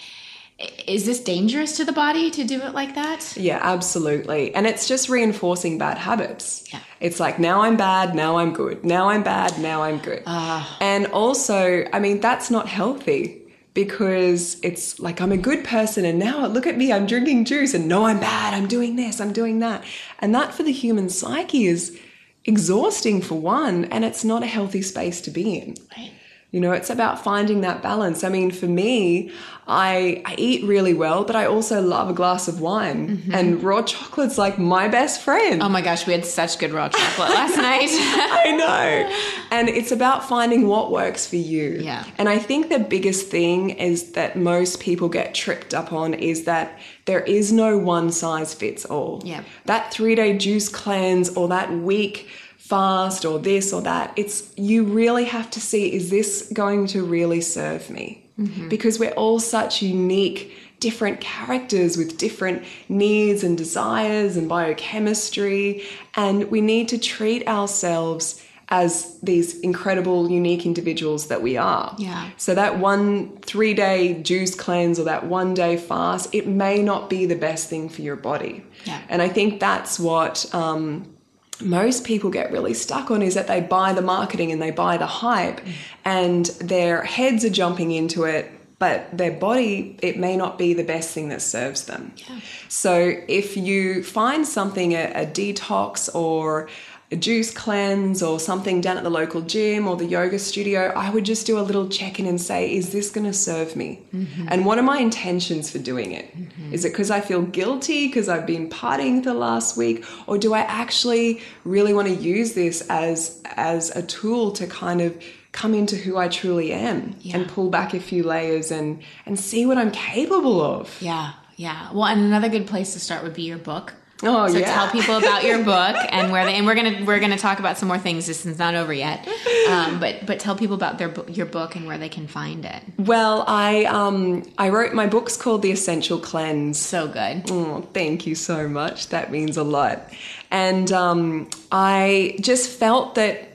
is 0.87 1.07
this 1.07 1.21
dangerous 1.21 1.77
to 1.77 1.85
the 1.85 1.93
body 1.93 2.33
to 2.33 2.43
do 2.43 2.61
it 2.63 2.75
like 2.75 2.97
that? 2.97 3.37
Yeah, 3.37 3.61
absolutely. 3.63 4.53
And 4.57 4.67
it's 4.67 4.89
just 4.89 5.09
reinforcing 5.09 5.79
bad 5.79 5.99
habits. 5.99 6.65
Yeah. 6.73 6.81
It's 6.99 7.21
like 7.21 7.39
now 7.39 7.63
I'm 7.63 7.77
bad, 7.77 8.17
now 8.17 8.39
I'm 8.39 8.53
good. 8.53 8.85
Now 8.85 9.09
I'm 9.09 9.23
bad, 9.23 9.57
now 9.61 9.83
I'm 9.83 9.99
good. 9.99 10.25
Uh, 10.27 10.67
and 10.81 11.07
also, 11.09 11.85
I 11.93 12.01
mean, 12.01 12.19
that's 12.21 12.51
not 12.51 12.67
healthy 12.67 13.38
because 13.79 14.59
it's 14.65 14.99
like 14.99 15.21
I'm 15.21 15.31
a 15.31 15.37
good 15.37 15.63
person 15.63 16.05
and 16.05 16.19
now 16.19 16.49
look 16.49 16.67
at 16.67 16.77
me, 16.77 16.93
I'm 16.93 17.07
drinking 17.07 17.45
juice 17.45 17.75
and 17.75 17.87
no, 17.87 18.07
I'm 18.07 18.19
bad, 18.19 18.53
I'm 18.53 18.67
doing 18.67 18.97
this, 18.97 19.21
I'm 19.21 19.33
doing 19.33 19.61
that. 19.61 19.85
And 20.19 20.35
that 20.35 20.53
for 20.53 20.65
the 20.65 20.73
human 20.73 21.09
psyche 21.09 21.67
is 21.67 21.97
exhausting 22.45 23.23
for 23.23 23.37
one, 23.37 23.85
and 23.85 24.05
it's 24.05 24.25
not 24.25 24.43
a 24.43 24.47
healthy 24.47 24.83
space 24.83 25.21
to 25.21 25.31
be 25.31 25.59
in. 25.59 25.77
Right. 25.97 26.11
You 26.51 26.61
know, 26.61 26.73
it's 26.73 26.89
about 26.89 27.23
finding 27.23 27.61
that 27.61 27.83
balance. 27.83 28.25
I 28.25 28.31
mean, 28.31 28.51
for 28.51 28.65
me, 28.65 29.31
I, 29.67 30.23
I 30.25 30.35
eat 30.39 30.65
really 30.65 30.95
well, 30.95 31.25
but 31.25 31.37
I 31.37 31.45
also 31.45 31.83
love 31.83 32.09
a 32.09 32.15
glass 32.15 32.49
of 32.49 32.63
wine. 32.63 33.19
Mm-hmm. 33.19 33.35
And 33.35 33.63
raw 33.63 33.83
chocolate's 33.83 34.39
like 34.39 34.59
my 34.59 34.89
best 34.89 35.21
friend. 35.21 35.63
Oh 35.63 35.69
my 35.69 35.83
gosh, 35.83 36.07
we 36.07 36.15
had 36.15 36.25
such 36.25 36.59
good 36.59 36.73
raw 36.73 36.89
chocolate 36.89 37.29
last 37.29 37.57
night. 37.59 37.91
I 37.91 38.57
know. 38.57 39.47
And 39.51 39.69
it's 39.69 39.93
about 39.93 40.27
finding 40.27 40.67
what 40.67 40.91
works 40.91 41.27
for 41.27 41.37
you. 41.37 41.81
Yeah. 41.83 42.07
And 42.17 42.31
I 42.31 42.39
think 42.39 42.71
the 42.71 42.79
biggest 42.79 43.29
thing 43.29 43.69
is 43.69 44.13
that 44.13 44.35
most 44.35 44.81
people 44.81 45.11
get 45.11 45.35
tripped 45.35 45.75
up 45.75 45.93
on 45.93 46.15
is 46.15 46.45
that 46.45 46.79
there 47.05 47.21
is 47.21 47.53
no 47.53 47.77
one 47.77 48.11
size 48.11 48.55
fits 48.55 48.87
all. 48.87 49.21
Yeah. 49.23 49.45
That 49.67 49.93
three 49.93 50.15
day 50.15 50.39
juice 50.39 50.71
cleanse 50.71 51.29
or 51.37 51.49
that 51.49 51.71
week 51.71 52.31
fast 52.69 53.25
or 53.25 53.39
this 53.39 53.73
or 53.73 53.81
that. 53.83 54.13
It's 54.17 54.53
you 54.57 54.85
really 54.85 55.25
have 55.25 55.51
to 55.53 55.61
see 55.61 55.93
is 55.93 56.11
this 56.11 56.51
going 56.53 56.87
to 56.89 57.03
really 57.03 57.41
serve 57.41 57.89
me? 57.89 58.25
Mm-hmm. 58.39 58.69
Because 58.69 58.99
we're 58.99 59.13
all 59.13 59.41
such 59.41 59.83
unique 59.83 60.53
different 60.79 61.21
characters 61.21 61.97
with 61.97 62.19
different 62.19 62.63
needs 62.89 63.43
and 63.43 63.59
desires 63.59 64.37
and 64.37 64.49
biochemistry 64.49 65.83
and 66.15 66.49
we 66.53 66.61
need 66.61 66.89
to 66.89 66.99
treat 66.99 67.49
ourselves 67.49 68.45
as 68.69 69.19
these 69.23 69.59
incredible 69.61 70.31
unique 70.31 70.67
individuals 70.67 71.29
that 71.29 71.41
we 71.41 71.57
are. 71.57 71.97
Yeah. 71.99 72.31
So 72.37 72.55
that 72.55 72.79
one 72.79 73.39
3-day 73.39 74.23
juice 74.23 74.55
cleanse 74.55 75.01
or 75.01 75.05
that 75.05 75.25
one 75.25 75.55
day 75.55 75.79
fast, 75.79 76.35
it 76.35 76.47
may 76.47 76.83
not 76.83 77.09
be 77.09 77.25
the 77.25 77.35
best 77.35 77.71
thing 77.71 77.89
for 77.89 78.03
your 78.03 78.17
body. 78.17 78.63
Yeah. 78.85 79.01
And 79.09 79.23
I 79.23 79.29
think 79.31 79.59
that's 79.59 79.99
what 79.99 80.55
um, 80.55 81.18
most 81.61 82.05
people 82.05 82.31
get 82.31 82.53
really 82.53 82.75
stuck 82.75 83.11
on 83.11 83.23
is 83.23 83.35
that 83.35 83.47
they 83.47 83.61
buy 83.61 83.93
the 83.93 84.03
marketing 84.03 84.53
and 84.53 84.61
they 84.63 84.71
buy 84.71 84.97
the 84.97 85.07
hype 85.07 85.61
and 86.05 86.47
their 86.61 87.03
heads 87.03 87.45
are 87.45 87.51
jumping 87.51 87.91
into 87.91 88.25
it 88.25 88.51
but 88.79 89.09
their 89.17 89.33
body 89.33 89.99
it 90.03 90.19
may 90.19 90.37
not 90.37 90.59
be 90.59 90.73
the 90.75 90.85
best 90.85 91.13
thing 91.13 91.29
that 91.29 91.43
serves 91.43 91.87
them 91.87 92.13
yeah. 92.17 92.41
so 92.69 93.13
if 93.29 93.57
you 93.57 94.03
find 94.03 94.47
something 94.47 94.93
a, 94.93 95.13
a 95.15 95.27
detox 95.27 96.15
or 96.15 96.69
a 97.11 97.17
juice 97.17 97.51
cleanse 97.51 98.23
or 98.23 98.39
something 98.39 98.83
down 98.83 98.99
at 98.99 99.03
the 99.03 99.11
local 99.11 99.41
gym 99.41 99.89
or 99.89 99.97
the 99.97 100.05
yoga 100.05 100.39
studio, 100.39 100.93
I 100.95 101.09
would 101.09 101.25
just 101.25 101.47
do 101.47 101.59
a 101.59 101.61
little 101.63 101.89
check 101.89 102.21
in 102.21 102.27
and 102.27 102.39
say, 102.39 102.71
is 102.75 102.93
this 102.93 103.09
going 103.09 103.27
to 103.27 103.33
serve 103.33 103.77
me? 103.77 104.03
Mm-hmm. 104.15 104.49
And 104.51 104.67
what 104.67 104.79
are 104.79 104.83
my 104.83 104.99
intentions 104.99 105.71
for 105.71 105.79
doing 105.79 106.13
it? 106.13 106.37
Mm-hmm. 106.37 106.75
Is 106.75 106.85
it 106.85 106.91
because 106.91 107.11
I 107.11 107.23
feel 107.23 107.41
guilty 107.41 108.09
because 108.09 108.29
I've 108.29 108.47
been 108.47 108.69
partying 108.69 109.25
the 109.25 109.33
last 109.33 109.75
week? 109.77 110.05
Or 110.27 110.37
do 110.37 110.53
I 110.53 110.61
actually 110.61 111.41
really 111.65 111.95
want 111.95 112.09
to 112.09 112.15
use 112.15 112.53
this 112.53 112.83
as, 112.91 113.41
as 113.57 113.89
a 113.97 114.03
tool 114.03 114.53
to 114.53 114.67
kind 114.67 115.01
of 115.01 115.17
come 115.53 115.73
into 115.73 115.97
who 115.97 116.19
I 116.19 116.29
truly 116.29 116.75
am 116.75 117.17
yeah. 117.23 117.39
and 117.39 117.49
pull 117.49 117.71
back 117.71 117.95
a 117.95 118.01
few 118.01 118.23
layers 118.23 118.71
and, 118.71 119.03
and 119.25 119.41
see 119.41 119.65
what 119.65 119.79
I'm 119.79 119.93
capable 119.93 120.61
of? 120.61 120.95
Yeah, 121.01 121.33
yeah. 121.57 121.91
Well, 121.91 122.05
and 122.05 122.21
another 122.21 122.51
good 122.51 122.67
place 122.67 122.93
to 122.93 123.01
start 123.01 123.23
would 123.23 123.35
be 123.35 123.45
your 123.45 123.57
book. 123.57 123.95
Oh 124.23 124.49
so 124.49 124.59
yeah. 124.59 124.75
tell 124.75 124.91
people 124.91 125.17
about 125.17 125.45
your 125.45 125.63
book 125.65 125.97
and 126.11 126.33
where 126.33 126.45
they 126.45 126.55
and 126.55 126.67
we're 126.67 126.75
gonna 126.75 127.05
we're 127.05 127.21
gonna 127.21 127.39
talk 127.39 127.59
about 127.59 127.79
some 127.79 127.89
more 127.89 127.99
things. 127.99 128.27
This 128.27 128.45
is 128.45 128.59
not 128.59 128.75
over 128.75 128.93
yet, 128.93 129.27
um, 129.69 130.01
but 130.01 130.27
but 130.27 130.41
tell 130.41 130.57
people 130.57 130.75
about 130.75 130.99
their 130.99 131.13
your 131.29 131.47
book 131.47 131.77
and 131.77 131.87
where 131.87 131.99
they 131.99 132.09
can 132.09 132.27
find 132.27 132.65
it. 132.65 132.83
Well, 132.99 133.45
I 133.47 133.85
um 133.85 134.45
I 134.59 134.71
wrote 134.71 134.93
my 134.93 135.07
book's 135.07 135.37
called 135.37 135.63
The 135.63 135.71
Essential 135.71 136.19
Cleanse. 136.19 136.79
So 136.79 137.07
good. 137.07 137.45
Oh, 137.51 137.87
thank 137.93 138.27
you 138.27 138.35
so 138.35 138.69
much. 138.69 139.09
That 139.09 139.31
means 139.31 139.57
a 139.57 139.65
lot. 139.65 140.13
And 140.51 140.91
um, 140.93 141.51
I 141.71 142.37
just 142.41 142.71
felt 142.71 143.15
that 143.17 143.48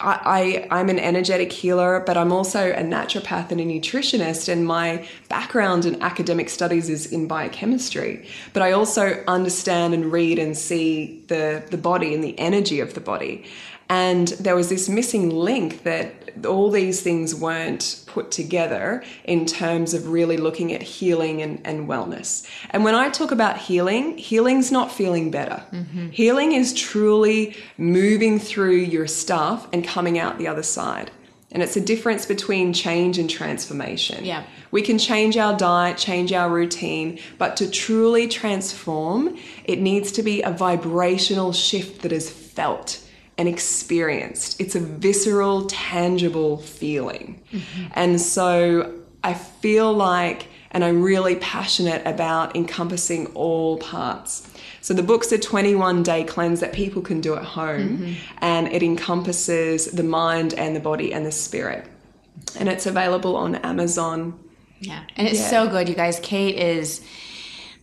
I, 0.00 0.66
I, 0.70 0.80
am 0.80 0.88
an 0.88 0.98
energetic 0.98 1.52
healer, 1.52 2.00
but 2.00 2.16
I'm 2.16 2.32
also 2.32 2.72
a 2.72 2.82
naturopath 2.82 3.50
and 3.50 3.60
a 3.60 3.64
nutritionist, 3.64 4.48
and 4.48 4.66
my 4.66 5.06
background 5.28 5.84
in 5.84 6.00
academic 6.00 6.48
studies 6.48 6.88
is 6.88 7.12
in 7.12 7.28
biochemistry. 7.28 8.26
But 8.54 8.62
I 8.62 8.72
also 8.72 9.22
understand 9.28 9.92
and 9.92 10.10
read 10.10 10.38
and 10.38 10.56
see 10.56 11.22
the, 11.28 11.62
the 11.70 11.76
body 11.76 12.14
and 12.14 12.24
the 12.24 12.38
energy 12.38 12.80
of 12.80 12.94
the 12.94 13.00
body. 13.00 13.44
And 13.92 14.28
there 14.28 14.56
was 14.56 14.70
this 14.70 14.88
missing 14.88 15.28
link 15.28 15.82
that 15.82 16.30
all 16.46 16.70
these 16.70 17.02
things 17.02 17.34
weren't 17.34 18.02
put 18.06 18.30
together 18.30 19.04
in 19.24 19.44
terms 19.44 19.92
of 19.92 20.08
really 20.08 20.38
looking 20.38 20.72
at 20.72 20.80
healing 20.80 21.42
and, 21.42 21.60
and 21.66 21.86
wellness. 21.86 22.48
And 22.70 22.84
when 22.84 22.94
I 22.94 23.10
talk 23.10 23.32
about 23.32 23.58
healing, 23.58 24.16
healing's 24.16 24.72
not 24.72 24.90
feeling 24.90 25.30
better. 25.30 25.62
Mm-hmm. 25.72 26.08
Healing 26.08 26.52
is 26.52 26.72
truly 26.72 27.54
moving 27.76 28.38
through 28.38 28.76
your 28.76 29.06
stuff 29.06 29.68
and 29.74 29.86
coming 29.86 30.18
out 30.18 30.38
the 30.38 30.48
other 30.48 30.62
side. 30.62 31.10
And 31.50 31.62
it's 31.62 31.76
a 31.76 31.80
difference 31.82 32.24
between 32.24 32.72
change 32.72 33.18
and 33.18 33.28
transformation. 33.28 34.24
Yeah. 34.24 34.44
We 34.70 34.80
can 34.80 34.98
change 34.98 35.36
our 35.36 35.54
diet, 35.54 35.98
change 35.98 36.32
our 36.32 36.48
routine, 36.48 37.18
but 37.36 37.58
to 37.58 37.70
truly 37.70 38.26
transform, 38.26 39.36
it 39.64 39.80
needs 39.80 40.12
to 40.12 40.22
be 40.22 40.40
a 40.40 40.50
vibrational 40.50 41.52
shift 41.52 42.00
that 42.00 42.12
is 42.12 42.30
felt 42.30 43.06
and 43.38 43.48
experienced. 43.48 44.60
It's 44.60 44.74
a 44.74 44.80
visceral, 44.80 45.66
tangible 45.66 46.58
feeling. 46.58 47.42
Mm-hmm. 47.52 47.86
And 47.94 48.20
so 48.20 48.94
I 49.24 49.34
feel 49.34 49.92
like, 49.92 50.48
and 50.70 50.84
I'm 50.84 51.02
really 51.02 51.36
passionate 51.36 52.06
about 52.06 52.56
encompassing 52.56 53.26
all 53.34 53.78
parts. 53.78 54.48
So 54.80 54.94
the 54.94 55.02
book's 55.02 55.30
a 55.32 55.38
21 55.38 56.02
day 56.02 56.24
cleanse 56.24 56.60
that 56.60 56.72
people 56.72 57.02
can 57.02 57.20
do 57.20 57.34
at 57.36 57.44
home, 57.44 57.98
mm-hmm. 57.98 58.12
and 58.38 58.68
it 58.68 58.82
encompasses 58.82 59.86
the 59.86 60.02
mind 60.02 60.54
and 60.54 60.74
the 60.74 60.80
body 60.80 61.12
and 61.12 61.24
the 61.24 61.32
spirit. 61.32 61.86
And 62.58 62.68
it's 62.68 62.86
available 62.86 63.36
on 63.36 63.54
Amazon. 63.56 64.38
Yeah, 64.80 65.04
and 65.16 65.28
it's 65.28 65.40
yeah. 65.40 65.50
so 65.50 65.68
good, 65.68 65.88
you 65.88 65.94
guys. 65.94 66.18
Kate 66.20 66.56
is 66.56 67.00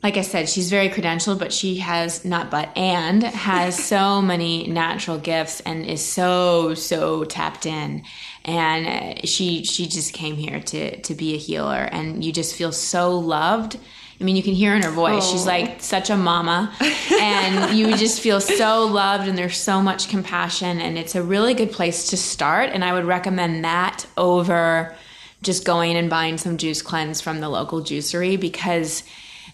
like 0.01 0.15
I 0.15 0.22
said, 0.22 0.48
she's 0.48 0.70
very 0.70 0.89
credentialed, 0.89 1.39
but 1.39 1.51
she 1.51 1.77
has 1.77 2.24
not 2.24 2.50
but 2.50 2.75
and 2.77 3.22
has 3.24 3.84
so 3.84 4.22
many 4.22 4.68
natural 4.68 5.18
gifts 5.18 5.60
and 5.62 5.86
is 5.86 6.03
so 6.03 6.74
so 6.74 7.25
tapped 7.25 7.65
in. 7.65 8.03
And 8.46 8.88
uh, 8.88 9.25
she 9.25 9.63
she 9.65 9.88
just 9.88 10.13
came 10.13 10.36
here 10.36 10.60
to 10.62 11.01
to 11.01 11.13
be 11.13 11.36
a 11.36 11.38
healer, 11.38 11.89
and 11.91 12.24
you 12.24 12.32
just 12.32 12.56
feel 12.56 12.72
so 12.72 13.18
loved. 13.18 13.77
I 14.22 14.25
mean, 14.25 14.36
you 14.36 14.44
can 14.44 14.53
hear 14.53 14.75
in 14.75 14.82
her 14.84 14.91
voice. 14.91 15.29
She's 15.29 15.46
like 15.46 15.82
such 15.82 16.10
a 16.10 16.18
mama, 16.18 16.74
and 17.22 17.77
you 17.77 17.96
just 17.96 18.22
feel 18.22 18.41
so 18.41 18.86
loved, 18.86 19.27
and 19.27 19.38
there's 19.38 19.58
so 19.58 19.82
much 19.82 20.10
compassion, 20.10 20.79
and 20.82 20.98
it's 20.98 21.15
a 21.15 21.24
really 21.24 21.53
good 21.53 21.72
place 21.72 22.10
to 22.10 22.18
start. 22.18 22.70
And 22.72 22.84
I 22.84 22.94
would 22.94 23.06
recommend 23.06 23.63
that 23.65 24.06
over 24.18 24.96
just 25.41 25.63
going 25.63 25.96
and 25.96 26.10
buying 26.10 26.38
some 26.38 26.58
juice 26.58 26.82
cleanse 26.82 27.22
from 27.22 27.39
the 27.39 27.48
local 27.48 27.82
juicery 27.82 28.38
because 28.38 29.03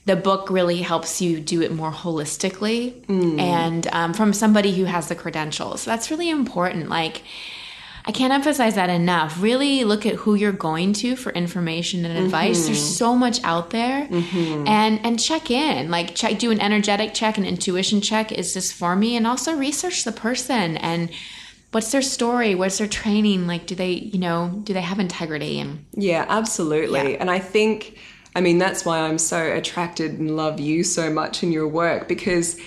the 0.06 0.16
book 0.16 0.50
really 0.50 0.82
helps 0.82 1.22
you 1.22 1.40
do 1.40 1.62
it 1.62 1.72
more 1.72 1.92
holistically 1.92 3.06
mm. 3.06 3.40
and 3.40 3.88
um, 3.88 4.14
from 4.14 4.34
somebody 4.34 4.74
who 4.76 4.86
has 4.86 5.10
the 5.10 5.16
credentials. 5.16 5.84
That's 5.84 6.12
really 6.12 6.30
important. 6.30 6.90
Like, 6.90 7.24
I 8.08 8.12
can't 8.12 8.32
emphasize 8.32 8.76
that 8.76 8.92
enough. 8.92 9.42
Really 9.42 9.84
look 9.84 10.06
at 10.06 10.14
who 10.14 10.36
you're 10.36 10.52
going 10.52 10.94
to 10.94 11.16
for 11.16 11.32
information 11.32 12.06
and 12.06 12.24
advice. 12.24 12.60
Mm-hmm. 12.60 12.66
There's 12.68 12.98
so 12.98 13.16
much 13.16 13.44
out 13.44 13.72
there, 13.72 14.08
mm-hmm. 14.08 14.68
and 14.68 15.04
and 15.04 15.20
check 15.20 15.50
in. 15.50 15.90
Like 15.90 16.14
check, 16.14 16.38
do 16.38 16.52
an 16.52 16.62
energetic 16.62 17.16
check, 17.16 17.40
an 17.40 17.46
intuition 17.46 18.02
check. 18.02 18.32
Is 18.32 18.54
this 18.54 18.72
for 18.72 18.96
me? 18.96 19.16
And 19.16 19.26
also 19.26 19.56
research 19.56 20.04
the 20.04 20.12
person 20.12 20.78
and 20.78 21.10
what's 21.72 21.92
their 21.92 22.02
story 22.02 22.56
what's 22.56 22.78
their 22.78 22.88
training 22.88 23.48
like 23.48 23.66
do 23.66 23.76
they 23.76 23.92
you 23.92 24.18
know 24.18 24.62
do 24.64 24.72
they 24.72 24.80
have 24.80 24.98
integrity 24.98 25.60
and 25.60 25.84
yeah 25.92 26.26
absolutely 26.30 27.12
yeah. 27.12 27.18
and 27.20 27.30
i 27.30 27.38
think 27.38 27.98
I 28.36 28.42
mean, 28.42 28.58
that's 28.58 28.84
why 28.84 29.00
I'm 29.00 29.18
so 29.18 29.42
attracted 29.42 30.20
and 30.20 30.36
love 30.36 30.60
you 30.60 30.84
so 30.84 31.10
much 31.10 31.42
in 31.42 31.54
your 31.54 31.68
work 31.68 32.08
because 32.10 32.60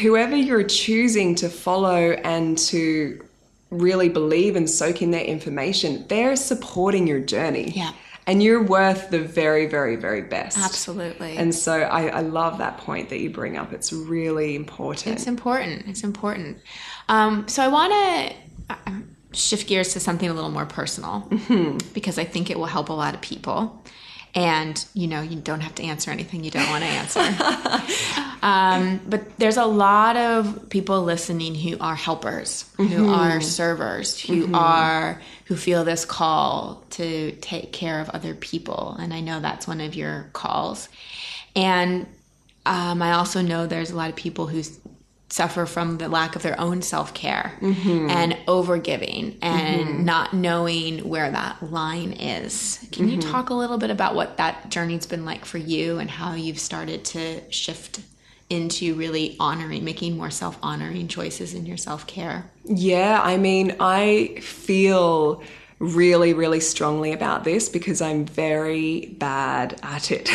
whoever 0.00 0.34
you're 0.34 0.64
choosing 0.64 1.34
to 1.36 1.50
follow 1.50 2.12
and 2.12 2.56
to 2.56 3.22
really 3.70 4.08
believe 4.08 4.56
and 4.56 4.68
soak 4.68 5.02
in 5.02 5.10
their 5.10 5.24
information, 5.24 6.06
they're 6.08 6.36
supporting 6.36 7.06
your 7.06 7.20
journey. 7.20 7.72
Yeah. 7.72 7.92
And 8.26 8.42
you're 8.42 8.62
worth 8.62 9.10
the 9.10 9.20
very, 9.20 9.66
very, 9.66 9.96
very 9.96 10.22
best. 10.22 10.56
Absolutely. 10.56 11.36
And 11.36 11.54
so 11.54 11.82
I, 11.82 12.06
I 12.06 12.20
love 12.20 12.56
that 12.56 12.78
point 12.78 13.10
that 13.10 13.20
you 13.20 13.28
bring 13.28 13.58
up. 13.58 13.74
It's 13.74 13.92
really 13.92 14.56
important. 14.56 15.16
It's 15.16 15.26
important. 15.26 15.84
It's 15.86 16.02
important. 16.02 16.56
Um, 17.10 17.46
so 17.48 17.62
I 17.62 17.68
want 17.68 17.92
to 17.92 18.74
uh, 18.74 19.00
shift 19.32 19.68
gears 19.68 19.92
to 19.92 20.00
something 20.00 20.30
a 20.30 20.32
little 20.32 20.50
more 20.50 20.64
personal 20.64 21.28
mm-hmm. 21.28 21.76
because 21.92 22.18
I 22.18 22.24
think 22.24 22.50
it 22.50 22.58
will 22.58 22.64
help 22.64 22.88
a 22.88 22.94
lot 22.94 23.14
of 23.14 23.20
people 23.20 23.84
and 24.34 24.84
you 24.94 25.06
know 25.06 25.20
you 25.20 25.38
don't 25.38 25.60
have 25.60 25.74
to 25.74 25.82
answer 25.82 26.10
anything 26.10 26.42
you 26.42 26.50
don't 26.50 26.68
want 26.68 26.82
to 26.82 26.90
answer 26.90 27.20
um, 28.42 29.00
but 29.06 29.36
there's 29.38 29.56
a 29.56 29.64
lot 29.64 30.16
of 30.16 30.68
people 30.70 31.02
listening 31.02 31.54
who 31.54 31.76
are 31.78 31.94
helpers 31.94 32.64
mm-hmm. 32.76 32.86
who 32.86 33.10
are 33.10 33.40
servers 33.40 34.20
who 34.20 34.44
mm-hmm. 34.44 34.54
are 34.54 35.20
who 35.46 35.56
feel 35.56 35.84
this 35.84 36.04
call 36.04 36.82
to 36.90 37.32
take 37.40 37.72
care 37.72 38.00
of 38.00 38.10
other 38.10 38.34
people 38.34 38.96
and 38.98 39.14
i 39.14 39.20
know 39.20 39.40
that's 39.40 39.66
one 39.66 39.80
of 39.80 39.94
your 39.94 40.28
calls 40.32 40.88
and 41.54 42.06
um, 42.66 43.02
i 43.02 43.12
also 43.12 43.40
know 43.40 43.66
there's 43.66 43.90
a 43.90 43.96
lot 43.96 44.10
of 44.10 44.16
people 44.16 44.46
who 44.46 44.62
suffer 45.34 45.66
from 45.66 45.98
the 45.98 46.08
lack 46.08 46.36
of 46.36 46.42
their 46.42 46.58
own 46.60 46.80
self-care 46.80 47.58
mm-hmm. 47.60 48.08
and 48.08 48.34
overgiving 48.46 49.36
and 49.42 49.80
mm-hmm. 49.80 50.04
not 50.04 50.32
knowing 50.32 51.00
where 51.08 51.28
that 51.28 51.60
line 51.60 52.12
is. 52.12 52.78
Can 52.92 53.06
mm-hmm. 53.06 53.16
you 53.16 53.20
talk 53.20 53.50
a 53.50 53.54
little 53.54 53.76
bit 53.76 53.90
about 53.90 54.14
what 54.14 54.36
that 54.36 54.70
journey's 54.70 55.06
been 55.06 55.24
like 55.24 55.44
for 55.44 55.58
you 55.58 55.98
and 55.98 56.08
how 56.08 56.34
you've 56.34 56.60
started 56.60 57.04
to 57.06 57.40
shift 57.50 58.00
into 58.48 58.94
really 58.94 59.36
honoring, 59.40 59.84
making 59.84 60.16
more 60.16 60.30
self-honoring 60.30 61.08
choices 61.08 61.52
in 61.52 61.66
your 61.66 61.78
self-care? 61.78 62.48
Yeah, 62.64 63.20
I 63.20 63.36
mean, 63.36 63.74
I 63.80 64.36
feel 64.40 65.42
really, 65.78 66.34
really 66.34 66.60
strongly 66.60 67.12
about 67.12 67.44
this 67.44 67.68
because 67.68 68.00
I'm 68.00 68.24
very 68.24 69.06
bad 69.18 69.78
at 69.82 70.10
it. 70.10 70.30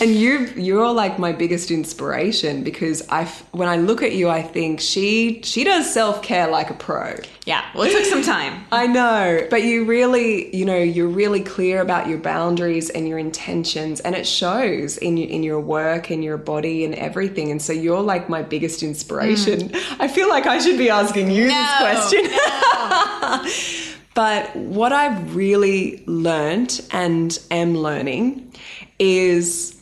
and 0.00 0.14
you 0.14 0.46
you're 0.56 0.90
like 0.90 1.18
my 1.18 1.32
biggest 1.32 1.70
inspiration 1.70 2.64
because 2.64 3.06
I 3.08 3.24
when 3.52 3.68
I 3.68 3.76
look 3.76 4.02
at 4.02 4.12
you 4.12 4.28
I 4.28 4.42
think 4.42 4.80
she 4.80 5.42
she 5.42 5.64
does 5.64 5.92
self-care 5.92 6.48
like 6.48 6.70
a 6.70 6.74
pro. 6.74 7.16
Yeah, 7.44 7.62
well 7.74 7.84
it 7.84 7.92
took 7.92 8.04
some 8.04 8.22
time. 8.22 8.64
I 8.72 8.86
know, 8.86 9.46
but 9.50 9.64
you 9.64 9.84
really, 9.84 10.54
you 10.56 10.64
know, 10.64 10.78
you're 10.78 11.08
really 11.08 11.40
clear 11.40 11.80
about 11.80 12.08
your 12.08 12.18
boundaries 12.18 12.88
and 12.90 13.06
your 13.06 13.18
intentions 13.18 14.00
and 14.00 14.14
it 14.14 14.26
shows 14.26 14.96
in 14.96 15.18
in 15.18 15.42
your 15.42 15.60
work 15.60 16.10
and 16.10 16.24
your 16.24 16.38
body 16.38 16.84
and 16.84 16.94
everything. 16.94 17.50
And 17.50 17.60
so 17.60 17.72
you're 17.72 18.00
like 18.00 18.28
my 18.28 18.42
biggest 18.42 18.82
inspiration. 18.82 19.68
Mm. 19.68 19.96
I 20.00 20.08
feel 20.08 20.28
like 20.28 20.46
I 20.46 20.58
should 20.58 20.78
be 20.78 20.90
asking 20.90 21.30
you 21.30 21.48
no, 21.48 21.54
this 21.54 21.78
question. 21.78 22.30
No. 22.30 23.90
But 24.14 24.54
what 24.54 24.92
I've 24.92 25.34
really 25.34 26.04
learned 26.06 26.80
and 26.92 27.36
am 27.50 27.76
learning 27.76 28.54
is 29.00 29.76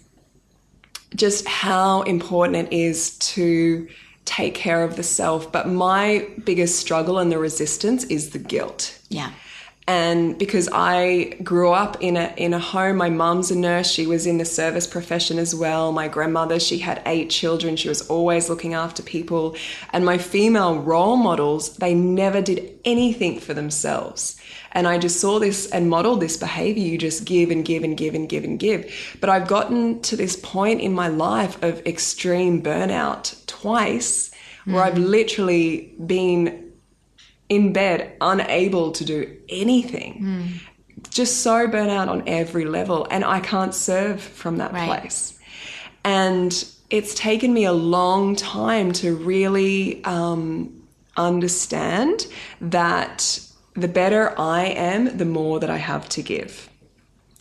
just 1.14 1.46
how 1.46 2.02
important 2.02 2.56
it 2.56 2.72
is 2.72 3.18
to 3.18 3.86
take 4.36 4.54
care 4.54 4.82
of 4.82 4.96
the 4.96 5.02
self. 5.02 5.50
But 5.52 5.68
my 5.68 6.26
biggest 6.44 6.78
struggle 6.78 7.18
and 7.18 7.30
the 7.30 7.38
resistance 7.38 8.04
is 8.04 8.30
the 8.30 8.38
guilt. 8.38 8.98
Yeah 9.08 9.32
and 9.88 10.38
because 10.38 10.68
I 10.72 11.36
grew 11.42 11.72
up 11.72 11.96
in 12.00 12.16
a 12.16 12.32
in 12.36 12.54
a 12.54 12.58
home, 12.60 12.96
my 12.98 13.10
mum's 13.10 13.50
a 13.50 13.58
nurse. 13.58 13.90
She 13.90 14.06
was 14.06 14.26
in 14.26 14.38
the 14.38 14.44
service 14.44 14.86
profession 14.86 15.38
as 15.38 15.56
well. 15.56 15.90
My 15.90 16.06
grandmother, 16.06 16.60
she 16.60 16.78
had 16.78 17.02
eight 17.04 17.30
children. 17.30 17.74
She 17.74 17.88
was 17.88 18.08
always 18.08 18.48
looking 18.48 18.74
after 18.74 19.02
people, 19.02 19.56
and 19.92 20.04
my 20.04 20.18
female 20.18 20.78
role 20.78 21.16
models, 21.16 21.76
they 21.78 21.94
never 21.94 22.40
did 22.40 22.78
anything 22.84 23.40
for 23.40 23.54
themselves. 23.54 24.40
And 24.70 24.86
I 24.86 24.98
just 24.98 25.20
saw 25.20 25.40
this 25.40 25.68
and 25.70 25.90
modeled 25.90 26.20
this 26.20 26.36
behavior. 26.36 26.84
You 26.84 26.96
just 26.96 27.24
give 27.24 27.50
and 27.50 27.64
give 27.64 27.82
and 27.82 27.96
give 27.96 28.14
and 28.14 28.28
give 28.28 28.44
and 28.44 28.58
give. 28.58 28.90
But 29.20 29.30
I've 29.30 29.48
gotten 29.48 30.00
to 30.02 30.16
this 30.16 30.36
point 30.36 30.80
in 30.80 30.94
my 30.94 31.08
life 31.08 31.60
of 31.62 31.84
extreme 31.86 32.62
burnout 32.62 33.44
twice, 33.46 34.30
mm. 34.64 34.74
where 34.74 34.84
I've 34.84 34.94
mm. 34.94 35.08
literally 35.08 35.92
been 36.06 36.61
in 37.54 37.72
bed, 37.72 38.16
unable 38.20 38.92
to 38.92 39.04
do 39.04 39.36
anything. 39.48 40.22
Mm. 40.22 41.10
Just 41.10 41.42
so 41.42 41.66
burnt 41.68 41.90
out 41.90 42.08
on 42.08 42.22
every 42.26 42.64
level. 42.64 43.06
And 43.10 43.24
I 43.24 43.40
can't 43.40 43.74
serve 43.74 44.20
from 44.20 44.56
that 44.56 44.72
right. 44.72 44.88
place. 44.88 45.38
And 46.04 46.52
it's 46.88 47.14
taken 47.14 47.52
me 47.52 47.64
a 47.64 47.72
long 47.72 48.34
time 48.36 48.92
to 48.92 49.14
really 49.14 50.02
um, 50.04 50.82
understand 51.16 52.26
that 52.60 53.40
the 53.74 53.88
better 53.88 54.38
I 54.38 54.64
am, 54.66 55.16
the 55.16 55.24
more 55.24 55.60
that 55.60 55.70
I 55.70 55.76
have 55.76 56.08
to 56.10 56.22
give. 56.22 56.68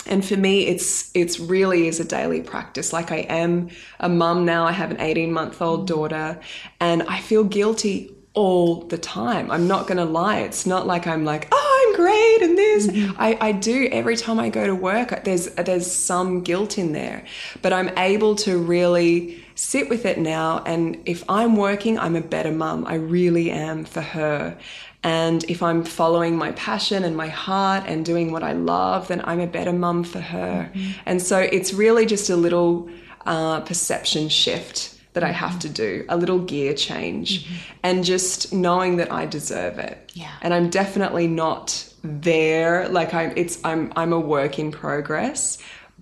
And 0.07 0.25
for 0.25 0.35
me, 0.35 0.65
it's 0.65 1.11
it's 1.13 1.39
really 1.39 1.87
is 1.87 1.99
a 1.99 2.03
daily 2.03 2.41
practice. 2.41 2.91
Like 2.91 3.11
I 3.11 3.17
am 3.17 3.69
a 3.99 4.09
mum 4.09 4.45
now. 4.45 4.65
I 4.65 4.71
have 4.71 4.89
an 4.89 4.99
18 4.99 5.31
month 5.31 5.61
old 5.61 5.85
daughter, 5.85 6.39
and 6.79 7.03
I 7.03 7.19
feel 7.19 7.43
guilty 7.43 8.15
all 8.33 8.83
the 8.83 8.97
time. 8.97 9.51
I'm 9.51 9.67
not 9.67 9.87
going 9.87 9.97
to 9.97 10.05
lie. 10.05 10.39
It's 10.39 10.65
not 10.65 10.87
like 10.87 11.05
I'm 11.05 11.25
like, 11.25 11.49
oh, 11.51 11.87
I'm 11.87 11.95
great 11.95 12.41
and 12.41 12.57
this. 12.57 13.13
I, 13.17 13.37
I 13.41 13.51
do 13.51 13.89
every 13.91 14.15
time 14.15 14.39
I 14.39 14.49
go 14.49 14.65
to 14.65 14.75
work. 14.75 15.23
There's 15.25 15.47
there's 15.47 15.91
some 15.91 16.41
guilt 16.41 16.77
in 16.77 16.93
there, 16.93 17.25
but 17.61 17.73
I'm 17.73 17.89
able 17.97 18.35
to 18.37 18.57
really 18.57 19.43
sit 19.55 19.89
with 19.89 20.05
it 20.05 20.17
now. 20.17 20.63
And 20.65 21.01
if 21.05 21.23
I'm 21.29 21.57
working, 21.57 21.99
I'm 21.99 22.15
a 22.15 22.21
better 22.21 22.51
mum. 22.51 22.85
I 22.87 22.95
really 22.95 23.51
am 23.51 23.83
for 23.83 24.01
her. 24.01 24.57
And 25.03 25.43
if 25.49 25.63
I'm 25.63 25.83
following 25.83 26.37
my 26.37 26.51
passion 26.51 27.03
and 27.03 27.17
my 27.17 27.27
heart 27.27 27.83
and 27.87 28.05
doing 28.05 28.31
what 28.31 28.43
I 28.43 28.53
love, 28.53 29.07
then 29.07 29.21
I'm 29.25 29.39
a 29.39 29.47
better 29.47 29.73
mum 29.73 30.03
for 30.03 30.21
her. 30.21 30.71
And 31.05 31.21
so 31.21 31.39
it's 31.39 31.73
really 31.73 32.05
just 32.05 32.29
a 32.29 32.35
little 32.35 32.87
uh, 33.25 33.61
perception 33.61 34.29
shift 34.29 35.00
that 35.13 35.23
I 35.23 35.31
have 35.31 35.59
to 35.59 35.67
mm-hmm. 35.67 35.73
do, 35.73 36.05
a 36.09 36.17
little 36.17 36.39
gear 36.39 36.73
change, 36.73 37.43
mm-hmm. 37.43 37.55
and 37.83 38.03
just 38.03 38.53
knowing 38.53 38.97
that 38.97 39.11
I 39.11 39.25
deserve 39.25 39.77
it. 39.79 40.11
Yeah. 40.13 40.31
And 40.41 40.53
I'm 40.53 40.69
definitely 40.69 41.27
not 41.27 41.87
there. 42.03 42.87
Like 42.89 43.13
I'm, 43.13 43.33
it's 43.35 43.59
I'm 43.63 43.91
I'm 43.95 44.13
a 44.13 44.19
work 44.19 44.57
in 44.57 44.71
progress, 44.71 45.57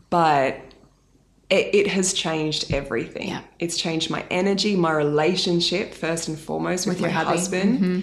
but 0.10 0.62
it, 1.50 1.74
it 1.74 1.88
has 1.88 2.14
changed 2.14 2.72
everything. 2.72 3.30
Yeah. 3.30 3.42
It's 3.58 3.78
changed 3.78 4.10
my 4.10 4.26
energy, 4.30 4.76
my 4.76 4.92
relationship 4.92 5.94
first 5.94 6.28
and 6.28 6.38
foremost 6.38 6.86
with, 6.86 7.00
your 7.00 7.10
my 7.10 7.24
husband. 7.24 7.80
Mm-hmm. 7.80 8.00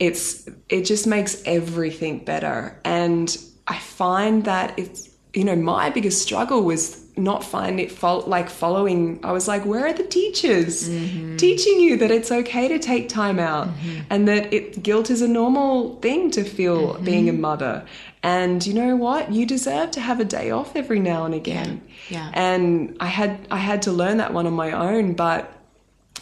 It's 0.00 0.48
it 0.68 0.82
just 0.82 1.06
makes 1.06 1.40
everything 1.46 2.24
better, 2.24 2.80
and 2.84 3.36
I 3.68 3.78
find 3.78 4.44
that 4.44 4.76
it's 4.76 5.08
you 5.32 5.44
know 5.44 5.54
my 5.54 5.90
biggest 5.90 6.20
struggle 6.20 6.64
was 6.64 7.03
not 7.16 7.44
find 7.44 7.78
it 7.78 7.92
fol- 7.92 8.24
like 8.26 8.50
following. 8.50 9.20
I 9.22 9.32
was 9.32 9.46
like 9.46 9.64
where 9.64 9.86
are 9.86 9.92
the 9.92 10.04
teachers 10.04 10.88
mm-hmm. 10.88 11.36
teaching 11.36 11.80
you 11.80 11.96
that 11.98 12.10
it's 12.10 12.32
okay 12.32 12.68
to 12.68 12.78
take 12.78 13.08
time 13.08 13.38
out 13.38 13.68
mm-hmm. 13.68 14.00
and 14.10 14.26
that 14.28 14.52
it 14.52 14.82
guilt 14.82 15.10
is 15.10 15.22
a 15.22 15.28
normal 15.28 15.96
thing 16.00 16.30
to 16.32 16.44
feel 16.44 16.94
mm-hmm. 16.94 17.04
being 17.04 17.28
a 17.28 17.32
mother? 17.32 17.86
And 18.22 18.66
you 18.66 18.72
know 18.72 18.96
what? 18.96 19.32
You 19.32 19.44
deserve 19.46 19.90
to 19.92 20.00
have 20.00 20.18
a 20.18 20.24
day 20.24 20.50
off 20.50 20.74
every 20.74 20.98
now 20.98 21.24
and 21.24 21.34
again. 21.34 21.82
Yeah. 22.10 22.30
and 22.34 22.96
i 23.00 23.06
had 23.06 23.46
i 23.50 23.56
had 23.56 23.80
to 23.82 23.92
learn 23.92 24.18
that 24.18 24.34
one 24.34 24.46
on 24.46 24.52
my 24.52 24.72
own 24.72 25.14
but 25.14 25.50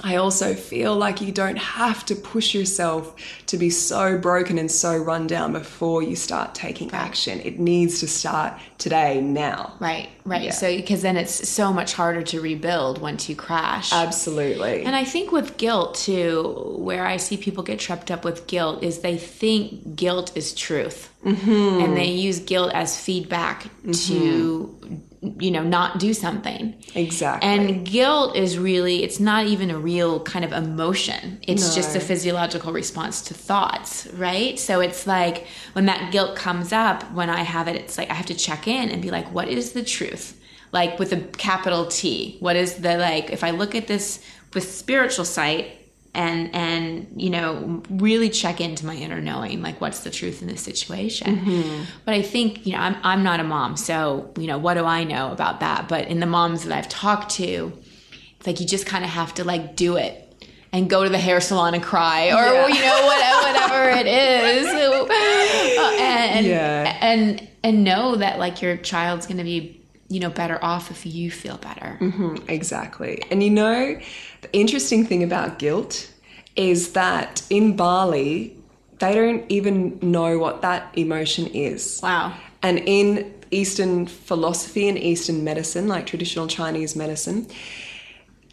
I 0.01 0.17
also 0.17 0.55
feel 0.55 0.97
like 0.97 1.21
you 1.21 1.33
don't 1.33 1.59
have 1.59 2.05
to 2.07 2.17
push 2.17 2.55
yourself 2.55 3.15
to 3.47 3.57
be 3.57 3.71
so 3.71 4.19
broken 4.19 4.59
and 4.59 4.71
so 4.71 4.97
run 4.97 5.27
down 5.27 5.53
before 5.53 6.03
you 6.03 6.17
start 6.17 6.55
taking 6.55 6.91
action. 6.93 7.41
It 7.41 7.59
needs 7.59 8.01
to 8.01 8.09
start 8.09 8.59
today, 8.79 9.21
now. 9.21 9.75
Right, 9.79 10.09
right. 10.25 10.43
Yeah. 10.43 10.51
So 10.51 10.75
because 10.75 11.03
then 11.03 11.17
it's 11.17 11.49
so 11.49 11.73
much 11.73 11.93
harder 11.93 12.23
to 12.23 12.41
rebuild 12.41 13.01
once 13.01 13.29
you 13.29 13.37
crash. 13.37 13.93
Absolutely. 13.93 14.83
And 14.85 14.97
I 14.97 15.05
think 15.05 15.31
with 15.31 15.57
guilt 15.57 15.95
too, 15.95 16.75
where 16.79 17.07
I 17.07 17.17
see 17.17 17.37
people 17.37 17.63
get 17.63 17.79
tripped 17.79 18.11
up 18.11 18.25
with 18.25 18.47
guilt 18.47 18.83
is 18.83 19.01
they 19.01 19.17
think 19.17 19.95
guilt 19.95 20.37
is 20.37 20.53
truth, 20.55 21.12
mm-hmm. 21.25 21.81
and 21.85 21.97
they 21.97 22.07
use 22.11 22.41
guilt 22.41 22.73
as 22.75 22.99
feedback 22.99 23.67
to, 23.93 24.79
you 25.39 25.51
know, 25.51 25.63
not 25.63 25.99
do 25.99 26.13
something. 26.15 26.75
exactly. 26.95 27.49
And 27.49 27.87
guilt 27.87 28.35
is 28.37 28.59
really, 28.59 29.03
it's 29.05 29.21
not 29.21 29.47
even 29.47 29.71
a 29.71 29.79
real 29.79 30.21
kind 30.21 30.45
of 30.45 30.53
emotion. 30.53 31.39
It's 31.47 31.69
No. 31.69 31.75
just 31.75 31.95
a 31.97 32.01
physiological 32.01 32.73
response 32.73 33.23
to 33.23 33.35
thoughts, 33.35 34.07
right? 34.15 34.59
So 34.59 34.81
it's 34.81 35.07
like 35.07 35.47
when 35.75 35.87
that 35.87 36.11
guilt 36.13 36.35
comes 36.37 36.73
up, 36.73 37.05
when 37.13 37.31
I 37.31 37.43
have 37.43 37.69
it, 37.69 37.77
it's 37.77 37.97
like 37.99 38.11
I 38.11 38.15
have 38.15 38.27
to 38.27 38.35
check 38.35 38.67
in 38.67 38.89
and 38.91 39.01
be 39.01 39.11
like, 39.11 39.33
what 39.33 39.49
is 39.49 39.73
the 39.73 39.83
truth? 39.85 40.39
Like 40.73 40.99
with 40.99 41.13
a 41.13 41.21
capital 41.39 41.87
T, 41.87 42.37
what 42.41 42.57
is 42.57 42.75
the 42.77 42.97
like, 42.97 43.31
if 43.31 43.45
I 43.45 43.51
look 43.51 43.75
at 43.75 43.87
this 43.87 44.21
with 44.55 44.65
spiritual 44.71 45.25
sight, 45.25 45.79
and 46.15 46.55
and 46.55 47.07
you 47.17 47.31
know 47.31 47.83
really 47.89 48.29
check 48.29 48.61
into 48.61 48.85
my 48.85 48.95
inner 48.95 49.21
knowing 49.21 49.63
like 49.63 49.81
what's 49.81 50.01
the 50.01 50.11
truth 50.11 50.43
in 50.43 50.49
this 50.49 50.61
situation 50.61 51.87
but 52.05 52.15
i 52.15 52.21
think 52.21 52.67
you 52.67 52.73
know 52.73 52.79
I'm, 52.81 52.97
I'm 53.03 53.23
not 53.23 53.41
a 53.41 53.45
mom 53.45 53.77
so 53.77 54.31
you 54.39 54.47
know 54.47 54.59
what 54.59 54.75
do 54.75 54.85
i 54.85 55.05
know 55.05 55.33
about 55.33 55.61
that 55.61 55.89
but 55.89 56.09
in 56.09 56.21
the 56.21 56.27
moms 56.27 56.65
that 56.65 56.77
i've 56.77 56.89
talked 56.89 57.31
to 57.37 57.73
it's 58.37 58.47
like 58.47 58.61
you 58.61 58.67
just 58.67 58.85
kind 58.87 59.05
of 59.05 59.11
have 59.11 59.33
to 59.35 59.45
like 59.45 59.75
do 59.77 59.97
it 59.97 60.19
and 60.75 60.89
go 60.91 61.03
to 61.03 61.09
the 61.09 61.19
hair 61.19 61.41
salon 61.41 61.73
and 61.75 61.83
cry 61.83 62.27
or 62.27 62.33
Yeah. 62.53 62.67
you 62.69 62.81
know 62.83 63.07
whatever, 63.07 63.47
whatever 63.47 63.91
it 63.99 64.07
is 64.07 64.67
Uh, 65.83 65.97
and 65.99 66.47
Yeah. 66.47 66.99
and 67.01 67.49
and 67.65 67.85
know 67.85 68.17
that 68.17 68.39
like 68.39 68.61
your 68.63 68.77
child's 68.77 69.27
gonna 69.27 69.45
be 69.45 69.82
you 70.13 70.21
know 70.21 70.31
better 70.31 70.59
off 70.63 70.91
if 70.91 71.07
you 71.07 71.31
feel 71.31 71.57
better 71.59 71.99
Mm, 72.01 72.49
Exactly. 72.49 73.23
And 73.31 73.43
you 73.43 73.51
know, 73.51 73.99
the 74.43 74.53
interesting 74.53 75.07
thing 75.07 75.23
about 75.23 75.59
guilt 75.59 76.11
is 76.57 76.93
that 76.93 77.43
in 77.51 77.77
Bali, 77.77 78.57
they 78.99 79.15
don't 79.15 79.45
even 79.49 79.99
know 80.03 80.39
what 80.39 80.63
that 80.63 80.81
emotion 80.97 81.47
is. 81.47 82.01
wow 82.03 82.35
And 82.63 82.79
in 82.81 83.33
Eastern 83.51 84.07
philosophy 84.07 84.89
and 84.89 84.99
Eastern 84.99 85.45
medicine, 85.45 85.87
like 85.89 86.07
traditional 86.07 86.47
Chinese 86.47 86.97
medicine, 86.97 87.47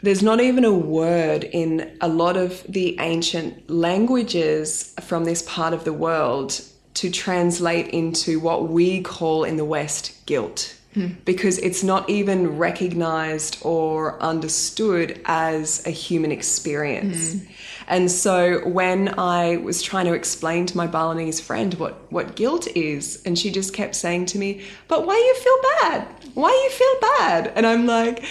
there's 0.02 0.24
not 0.24 0.40
even 0.40 0.64
a 0.66 0.74
word 0.74 1.44
in 1.44 1.96
a 2.02 2.08
lot 2.08 2.38
of 2.38 2.64
the 2.68 2.98
ancient 3.00 3.70
languages 3.70 4.94
from 5.02 5.26
this 5.26 5.42
part 5.44 5.74
of 5.74 5.84
the 5.84 5.94
world 5.94 6.62
to 6.96 7.10
translate 7.12 7.88
into 7.90 8.40
what 8.40 8.70
we 8.70 9.02
call 9.02 9.44
in 9.44 9.58
the 9.58 9.66
West 9.66 10.26
guilt. 10.26 10.76
Because 11.24 11.60
it's 11.60 11.84
not 11.84 12.10
even 12.10 12.58
recognized 12.58 13.60
or 13.62 14.22
understood 14.22 15.22
as 15.26 15.86
a 15.86 15.92
human 15.92 16.32
experience. 16.32 17.36
Mm-hmm. 17.36 17.52
And 17.88 18.12
so 18.12 18.68
when 18.68 19.20
I 19.20 19.58
was 19.58 19.82
trying 19.82 20.06
to 20.06 20.14
explain 20.14 20.66
to 20.68 20.78
my 20.78 20.88
Balinese 20.88 21.40
friend 21.40 21.74
what, 21.76 22.12
what 22.12 22.36
guilt 22.36 22.68
is, 22.76 23.22
and 23.26 23.38
she 23.38 23.52
just 23.52 23.74
kept 23.74 23.96
saying 23.96 24.28
to 24.28 24.38
me, 24.38 24.62
But 24.88 25.06
why 25.06 25.16
you 25.16 25.36
feel 25.36 25.90
bad? 25.90 26.08
Why 26.34 26.50
you 26.50 26.70
feel 26.70 27.10
bad? 27.18 27.54
And 27.56 27.66
I'm 27.66 27.86
like, 27.86 28.26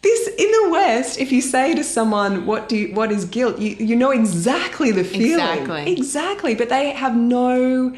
this 0.00 0.28
in 0.28 0.50
the 0.50 0.68
West, 0.70 1.18
if 1.18 1.32
you 1.32 1.40
say 1.40 1.74
to 1.74 1.82
someone, 1.82 2.46
"What 2.46 2.68
do 2.68 2.76
you, 2.76 2.94
what 2.94 3.10
is 3.10 3.24
guilt?" 3.24 3.58
You 3.58 3.74
you 3.80 3.96
know 3.96 4.12
exactly 4.12 4.92
the 4.92 5.02
feeling, 5.02 5.58
Exactly. 5.58 5.92
exactly, 5.92 6.54
but 6.54 6.68
they 6.68 6.90
have 6.90 7.16
no 7.16 7.96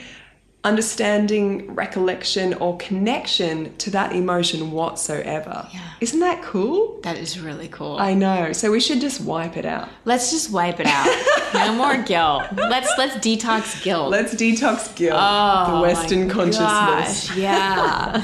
understanding, 0.62 1.74
recollection, 1.74 2.54
or 2.54 2.76
connection 2.78 3.74
to 3.78 3.90
that 3.90 4.12
emotion 4.14 4.70
whatsoever. 4.72 5.66
Yeah. 5.72 5.80
Isn't 6.00 6.20
that 6.20 6.42
cool? 6.42 7.00
that 7.02 7.16
is 7.16 7.40
really 7.40 7.68
cool 7.68 7.96
I 7.98 8.12
know. 8.14 8.52
So 8.52 8.70
we 8.70 8.80
should 8.80 9.00
just 9.00 9.20
wipe 9.22 9.56
it 9.56 9.64
out. 9.64 9.88
Let's 10.04 10.30
just 10.30 10.50
wipe 10.50 10.78
it 10.80 10.86
out. 10.86 11.06
no 11.54 11.74
more 11.82 11.96
guilt. 12.02 12.42
Let's 12.54 12.90
let's 12.98 13.16
detox 13.16 13.82
guilt. 13.82 14.10
Let's 14.10 14.34
detox 14.34 14.94
guilt, 14.94 15.18
Oh 15.20 15.76
the 15.76 15.80
Western 15.82 16.28
my 16.28 16.34
consciousness. 16.34 17.28
gosh, 17.28 17.36
yeah. 17.36 18.22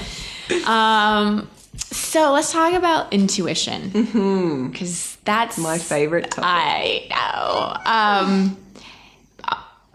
um, 0.67 1.49
so 1.77 2.33
let's 2.33 2.53
talk 2.53 2.73
about 2.75 3.13
intuition 3.13 4.69
because 4.71 5.17
that's 5.25 5.55
Mm-hmm. 5.57 5.63
My 5.63 5.79
favorite 5.79 6.31
topic. 6.31 6.45
I 6.45 7.07
know. 7.11 8.27
Um, 8.27 8.57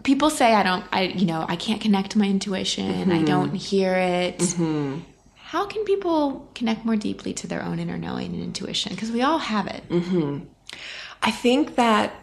people 0.02 0.30
say 0.30 0.54
I 0.54 0.62
don't. 0.62 0.84
I 0.92 1.02
you 1.02 1.26
know 1.26 1.44
I 1.48 1.56
can't 1.56 1.80
connect 1.80 2.12
to 2.12 2.18
my 2.18 2.26
intuition. 2.26 2.92
Mm-hmm. 2.92 3.12
I 3.12 3.22
don't 3.22 3.54
hear 3.54 3.94
it. 3.94 4.42
How 5.34 5.66
can 5.66 5.84
people 5.84 6.48
connect 6.54 6.86
more 6.86 6.96
deeply 6.96 7.34
to 7.34 7.46
their 7.46 7.62
own 7.62 7.78
inner 7.78 7.98
knowing 7.98 8.34
and 8.34 8.42
intuition? 8.42 8.92
Because 8.94 9.10
we 9.12 9.20
all 9.20 9.38
have 9.38 9.66
it. 9.66 9.86
Mm. 9.90 10.46
I 11.22 11.30
think 11.30 11.74
that 11.76 12.14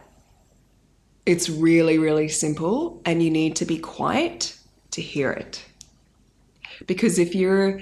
it's 1.28 1.48
really, 1.48 2.00
really 2.00 2.28
simple, 2.28 3.04
and 3.06 3.22
you 3.22 3.30
need 3.30 3.56
to 3.58 3.66
be 3.66 3.78
quiet 3.78 4.58
to 4.92 5.02
hear 5.02 5.32
it. 5.32 5.64
Because 6.88 7.20
if 7.20 7.36
you're, 7.36 7.82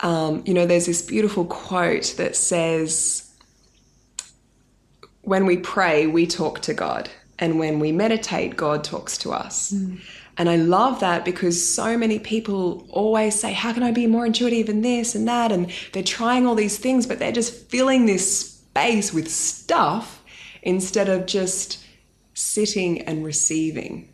um, 0.00 0.42
you 0.44 0.52
know, 0.52 0.66
there's 0.66 0.84
this 0.84 1.00
beautiful 1.00 1.46
quote 1.46 2.14
that 2.18 2.36
says, 2.36 3.32
when 5.22 5.46
we 5.46 5.56
pray, 5.56 6.06
we 6.06 6.26
talk 6.26 6.60
to 6.60 6.74
God. 6.74 7.08
And 7.38 7.58
when 7.58 7.80
we 7.80 7.92
meditate, 7.92 8.56
God 8.56 8.84
talks 8.84 9.18
to 9.18 9.32
us. 9.32 9.72
Mm. 9.72 10.00
And 10.36 10.48
I 10.48 10.56
love 10.56 11.00
that 11.00 11.24
because 11.24 11.74
so 11.74 11.96
many 11.96 12.18
people 12.18 12.86
always 12.90 13.38
say, 13.38 13.52
How 13.52 13.72
can 13.72 13.82
I 13.82 13.92
be 13.92 14.06
more 14.06 14.26
intuitive 14.26 14.68
in 14.68 14.82
this 14.82 15.14
and 15.14 15.26
that? 15.28 15.52
And 15.52 15.72
they're 15.92 16.02
trying 16.02 16.46
all 16.46 16.54
these 16.54 16.78
things, 16.78 17.06
but 17.06 17.18
they're 17.18 17.32
just 17.32 17.68
filling 17.68 18.06
this 18.06 18.50
space 18.50 19.12
with 19.12 19.30
stuff 19.30 20.22
instead 20.62 21.08
of 21.08 21.26
just 21.26 21.84
sitting 22.34 23.02
and 23.02 23.24
receiving. 23.24 24.08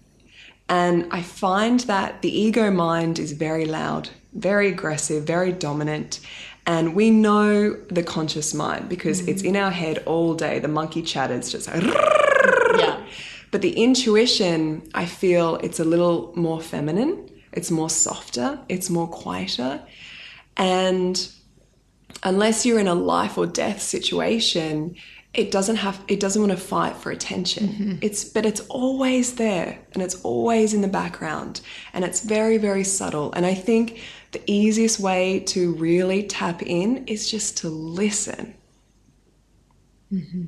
And 0.69 1.09
I 1.11 1.23
find 1.23 1.81
that 1.81 2.23
the 2.23 2.39
ego 2.39 2.71
mind 2.71 3.19
is 3.19 3.33
very 3.33 3.65
loud, 3.65 4.11
very 4.35 4.69
aggressive, 4.69 5.25
very 5.25 5.53
dominant. 5.53 6.21
And 6.67 6.95
we 6.95 7.11
know 7.11 7.73
the 7.89 8.03
conscious 8.03 8.53
mind 8.53 8.89
because 8.89 9.23
mm. 9.23 9.29
it's 9.29 9.43
in 9.43 9.57
our 9.57 9.71
head 9.71 10.03
all 10.07 10.35
day. 10.35 10.59
The 10.59 10.69
monkey 10.69 11.03
chatters 11.03 11.51
just 11.51 11.67
like. 11.67 11.83
But 13.51 13.63
the 13.63 13.73
intuition, 13.73 14.89
I 14.95 15.07
feel 15.07 15.57
it's 15.57 15.81
a 15.81 15.85
little 15.85 16.33
more 16.37 16.61
feminine, 16.61 17.29
it's 17.53 17.71
more 17.71 17.91
softer, 17.91 18.61
it's 18.69 18.91
more 18.91 19.09
quieter. 19.09 19.83
And 20.57 21.29
unless 22.23 22.65
you're 22.65 22.79
in 22.79 22.89
a 22.89 22.95
life 22.95 23.39
or 23.39 23.47
death 23.47 23.83
situation, 23.83 24.97
it 25.33 25.53
doesn't 25.53 25.77
have 25.77 26.03
it 26.09 26.19
doesn't 26.19 26.43
want 26.43 26.53
to 26.53 26.59
fight 26.59 26.97
for 26.97 27.13
attention. 27.13 27.69
Mm-hmm. 27.69 27.95
It's 28.03 28.25
but 28.25 28.45
it's 28.45 28.61
always 28.69 29.37
there 29.37 29.79
and 29.93 30.03
it's 30.03 30.21
always 30.23 30.75
in 30.75 30.81
the 30.81 30.89
background 30.89 31.61
and 31.93 32.05
it's 32.05 32.23
very 32.23 32.59
very 32.59 32.83
subtle. 32.83 33.33
And 33.33 33.47
i 33.47 33.55
think 33.55 34.01
the 34.33 34.43
easiest 34.47 35.01
way 35.01 35.41
to 35.41 35.73
really 35.75 36.25
tap 36.25 36.63
in 36.63 37.07
is 37.07 37.31
just 37.31 37.59
to 37.59 37.69
listen 37.69 38.55
mm-hmm. 40.13 40.45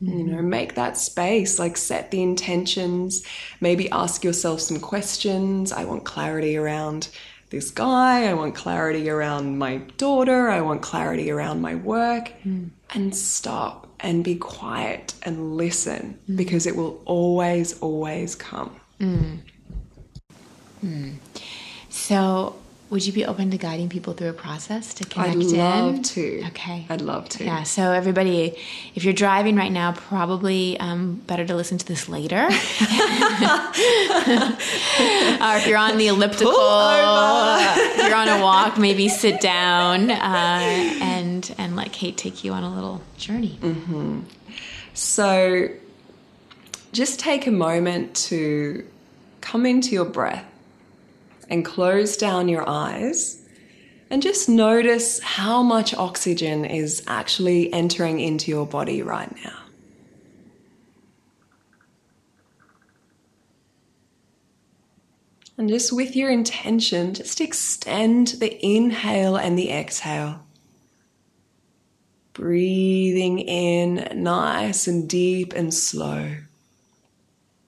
You 0.00 0.24
know 0.24 0.38
mm-hmm. 0.38 0.48
make 0.48 0.74
that 0.74 0.96
space 0.96 1.58
like 1.58 1.76
set 1.76 2.10
the 2.10 2.22
intentions 2.22 3.26
maybe 3.60 3.90
ask 3.90 4.24
yourself 4.24 4.60
some 4.60 4.80
questions. 4.80 5.72
I 5.72 5.84
want 5.84 6.04
clarity 6.04 6.56
around 6.56 7.08
this 7.50 7.70
guy. 7.70 8.26
I 8.26 8.34
want 8.34 8.54
clarity 8.54 9.08
around 9.08 9.58
my 9.58 9.78
daughter. 9.96 10.48
I 10.48 10.60
want 10.60 10.82
clarity 10.82 11.30
around 11.30 11.60
my 11.60 11.74
work. 11.74 12.32
Mm. 12.44 12.70
And 12.94 13.14
stop 13.14 13.86
and 14.00 14.24
be 14.24 14.36
quiet 14.36 15.14
and 15.22 15.56
listen 15.56 16.18
mm. 16.28 16.36
because 16.36 16.66
it 16.66 16.76
will 16.76 17.02
always 17.04 17.78
always 17.80 18.34
come. 18.34 18.80
Mm. 19.00 19.40
So, 21.90 22.56
would 22.90 23.04
you 23.04 23.12
be 23.12 23.24
open 23.26 23.50
to 23.50 23.58
guiding 23.58 23.88
people 23.88 24.14
through 24.14 24.30
a 24.30 24.32
process 24.32 24.94
to 24.94 25.04
connect 25.04 25.36
i'd 25.36 25.42
love 25.44 25.94
in? 25.96 26.02
to 26.02 26.42
Okay. 26.48 26.86
i'd 26.88 27.00
love 27.02 27.28
to 27.30 27.44
Yeah, 27.44 27.62
so 27.64 27.92
everybody, 27.92 28.56
if 28.94 29.04
you're 29.04 29.12
driving 29.12 29.56
right 29.56 29.70
now, 29.72 29.92
probably 29.92 30.78
um, 30.80 31.16
better 31.26 31.44
to 31.46 31.54
listen 31.54 31.76
to 31.78 31.86
this 31.86 32.08
later. 32.08 32.36
or 32.46 32.50
if 35.56 35.66
you're 35.66 35.78
on 35.78 35.98
the 35.98 36.08
elliptical, 36.08 36.52
you're 36.52 38.14
on 38.16 38.28
a 38.28 38.40
walk, 38.42 38.78
maybe 38.78 39.08
sit 39.08 39.40
down 39.40 40.10
uh, 40.10 40.14
and 41.02 41.54
and 41.58 41.76
let 41.76 41.92
Kate 41.92 42.16
take 42.16 42.42
you 42.44 42.52
on 42.52 42.62
a 42.64 42.74
little 42.74 43.02
journey. 43.16 43.58
So 44.94 45.68
just 46.92 47.20
take 47.20 47.46
a 47.46 47.50
moment 47.52 48.16
to 48.16 48.84
come 49.40 49.66
into 49.66 49.90
your 49.90 50.04
breath 50.04 50.44
and 51.48 51.64
close 51.64 52.16
down 52.16 52.48
your 52.48 52.68
eyes 52.68 53.42
and 54.10 54.22
just 54.22 54.48
notice 54.48 55.20
how 55.20 55.62
much 55.62 55.94
oxygen 55.94 56.64
is 56.64 57.02
actually 57.06 57.72
entering 57.72 58.20
into 58.20 58.50
your 58.50 58.66
body 58.66 59.02
right 59.02 59.34
now. 59.44 59.58
And 65.58 65.68
just 65.68 65.92
with 65.92 66.14
your 66.14 66.30
intention, 66.30 67.14
just 67.14 67.40
extend 67.40 68.28
the 68.38 68.64
inhale 68.64 69.36
and 69.36 69.58
the 69.58 69.70
exhale. 69.70 70.46
Breathing 72.32 73.40
in 73.40 74.22
nice 74.22 74.86
and 74.86 75.08
deep 75.08 75.52
and 75.54 75.74
slow. 75.74 76.36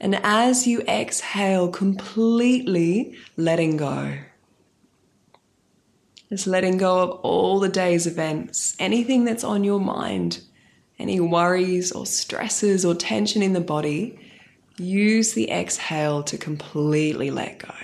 And 0.00 0.14
as 0.24 0.66
you 0.66 0.80
exhale, 0.82 1.68
completely 1.68 3.16
letting 3.36 3.76
go. 3.76 4.16
Just 6.30 6.46
letting 6.46 6.78
go 6.78 7.00
of 7.00 7.10
all 7.20 7.60
the 7.60 7.68
day's 7.68 8.06
events, 8.06 8.76
anything 8.78 9.24
that's 9.24 9.44
on 9.44 9.62
your 9.62 9.80
mind, 9.80 10.40
any 10.98 11.20
worries 11.20 11.92
or 11.92 12.06
stresses 12.06 12.84
or 12.84 12.94
tension 12.94 13.42
in 13.42 13.52
the 13.52 13.60
body. 13.60 14.18
Use 14.78 15.34
the 15.34 15.50
exhale 15.50 16.22
to 16.22 16.38
completely 16.38 17.30
let 17.30 17.58
go. 17.58 17.74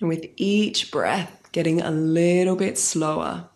And 0.00 0.08
with 0.08 0.24
each 0.36 0.90
breath, 0.90 1.48
getting 1.52 1.82
a 1.82 1.90
little 1.90 2.56
bit 2.56 2.78
slower 2.78 3.48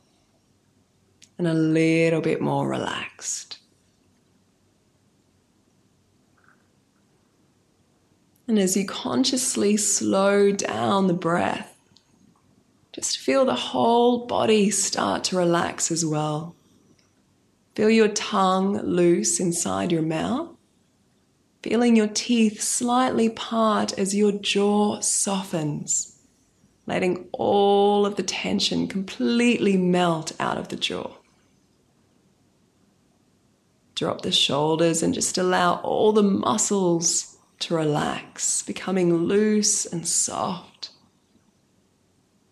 and 1.38 1.46
a 1.46 1.54
little 1.54 2.20
bit 2.20 2.42
more 2.42 2.68
relaxed. 2.68 3.58
And 8.46 8.58
as 8.58 8.76
you 8.76 8.86
consciously 8.86 9.76
slow 9.76 10.52
down 10.52 11.06
the 11.06 11.14
breath, 11.14 11.74
just 12.92 13.18
feel 13.18 13.44
the 13.44 13.54
whole 13.54 14.26
body 14.26 14.70
start 14.70 15.24
to 15.24 15.36
relax 15.36 15.90
as 15.90 16.04
well. 16.04 16.54
Feel 17.74 17.90
your 17.90 18.08
tongue 18.08 18.78
loose 18.82 19.40
inside 19.40 19.90
your 19.90 20.02
mouth. 20.02 20.50
Feeling 21.62 21.96
your 21.96 22.06
teeth 22.06 22.60
slightly 22.60 23.30
part 23.30 23.98
as 23.98 24.14
your 24.14 24.30
jaw 24.30 25.00
softens, 25.00 26.20
letting 26.86 27.26
all 27.32 28.04
of 28.04 28.16
the 28.16 28.22
tension 28.22 28.86
completely 28.86 29.76
melt 29.76 30.32
out 30.38 30.58
of 30.58 30.68
the 30.68 30.76
jaw. 30.76 31.10
Drop 33.94 34.20
the 34.20 34.30
shoulders 34.30 35.02
and 35.02 35.14
just 35.14 35.38
allow 35.38 35.76
all 35.76 36.12
the 36.12 36.22
muscles 36.22 37.33
to 37.64 37.74
relax, 37.74 38.62
becoming 38.62 39.14
loose 39.14 39.86
and 39.86 40.06
soft. 40.06 40.90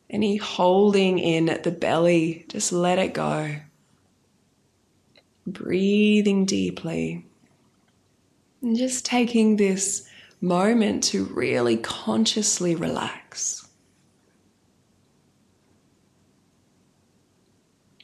Any 0.09 0.37
holding 0.37 1.18
in 1.18 1.48
at 1.48 1.62
the 1.62 1.70
belly, 1.70 2.44
just 2.48 2.72
let 2.72 2.98
it 2.98 3.14
go. 3.14 3.57
Breathing 5.46 6.44
deeply. 6.44 7.27
And 8.61 8.77
just 8.77 9.05
taking 9.05 9.57
this 9.57 10.09
moment 10.40 11.05
to 11.05 11.25
really 11.25 11.77
consciously 11.77 12.75
relax. 12.75 13.66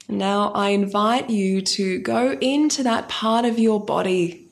Now, 0.08 0.50
I 0.52 0.70
invite 0.70 1.28
you 1.28 1.60
to 1.60 1.98
go 2.00 2.32
into 2.40 2.82
that 2.82 3.08
part 3.08 3.44
of 3.44 3.58
your 3.58 3.84
body 3.84 4.47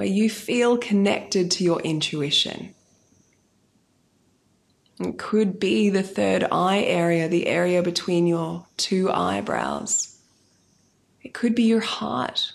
where 0.00 0.08
you 0.08 0.30
feel 0.30 0.78
connected 0.78 1.50
to 1.50 1.62
your 1.62 1.78
intuition. 1.82 2.74
It 4.98 5.18
could 5.18 5.60
be 5.60 5.90
the 5.90 6.02
third 6.02 6.42
eye 6.50 6.84
area, 6.84 7.28
the 7.28 7.46
area 7.46 7.82
between 7.82 8.26
your 8.26 8.64
two 8.78 9.10
eyebrows. 9.10 10.18
It 11.22 11.34
could 11.34 11.54
be 11.54 11.64
your 11.64 11.82
heart, 11.82 12.54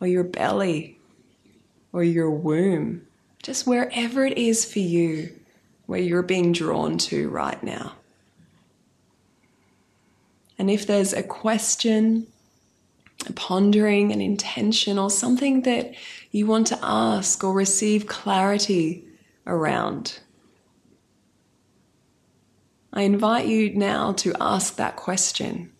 or 0.00 0.06
your 0.06 0.24
belly, 0.24 0.98
or 1.92 2.02
your 2.02 2.30
womb, 2.30 3.06
just 3.42 3.66
wherever 3.66 4.24
it 4.24 4.38
is 4.38 4.64
for 4.64 4.78
you, 4.78 5.30
where 5.84 6.00
you're 6.00 6.22
being 6.22 6.52
drawn 6.52 6.96
to 6.96 7.28
right 7.28 7.62
now. 7.62 7.96
And 10.58 10.70
if 10.70 10.86
there's 10.86 11.12
a 11.12 11.22
question, 11.22 12.28
pondering, 13.34 14.12
an 14.12 14.20
intention, 14.20 14.98
or 14.98 15.10
something 15.10 15.62
that 15.62 15.94
you 16.30 16.46
want 16.46 16.66
to 16.68 16.78
ask 16.82 17.42
or 17.42 17.52
receive 17.52 18.06
clarity 18.06 19.04
around, 19.46 20.20
I 22.92 23.02
invite 23.02 23.46
you 23.46 23.74
now 23.74 24.12
to 24.12 24.34
ask 24.40 24.76
that 24.76 24.96
question. 24.96 25.72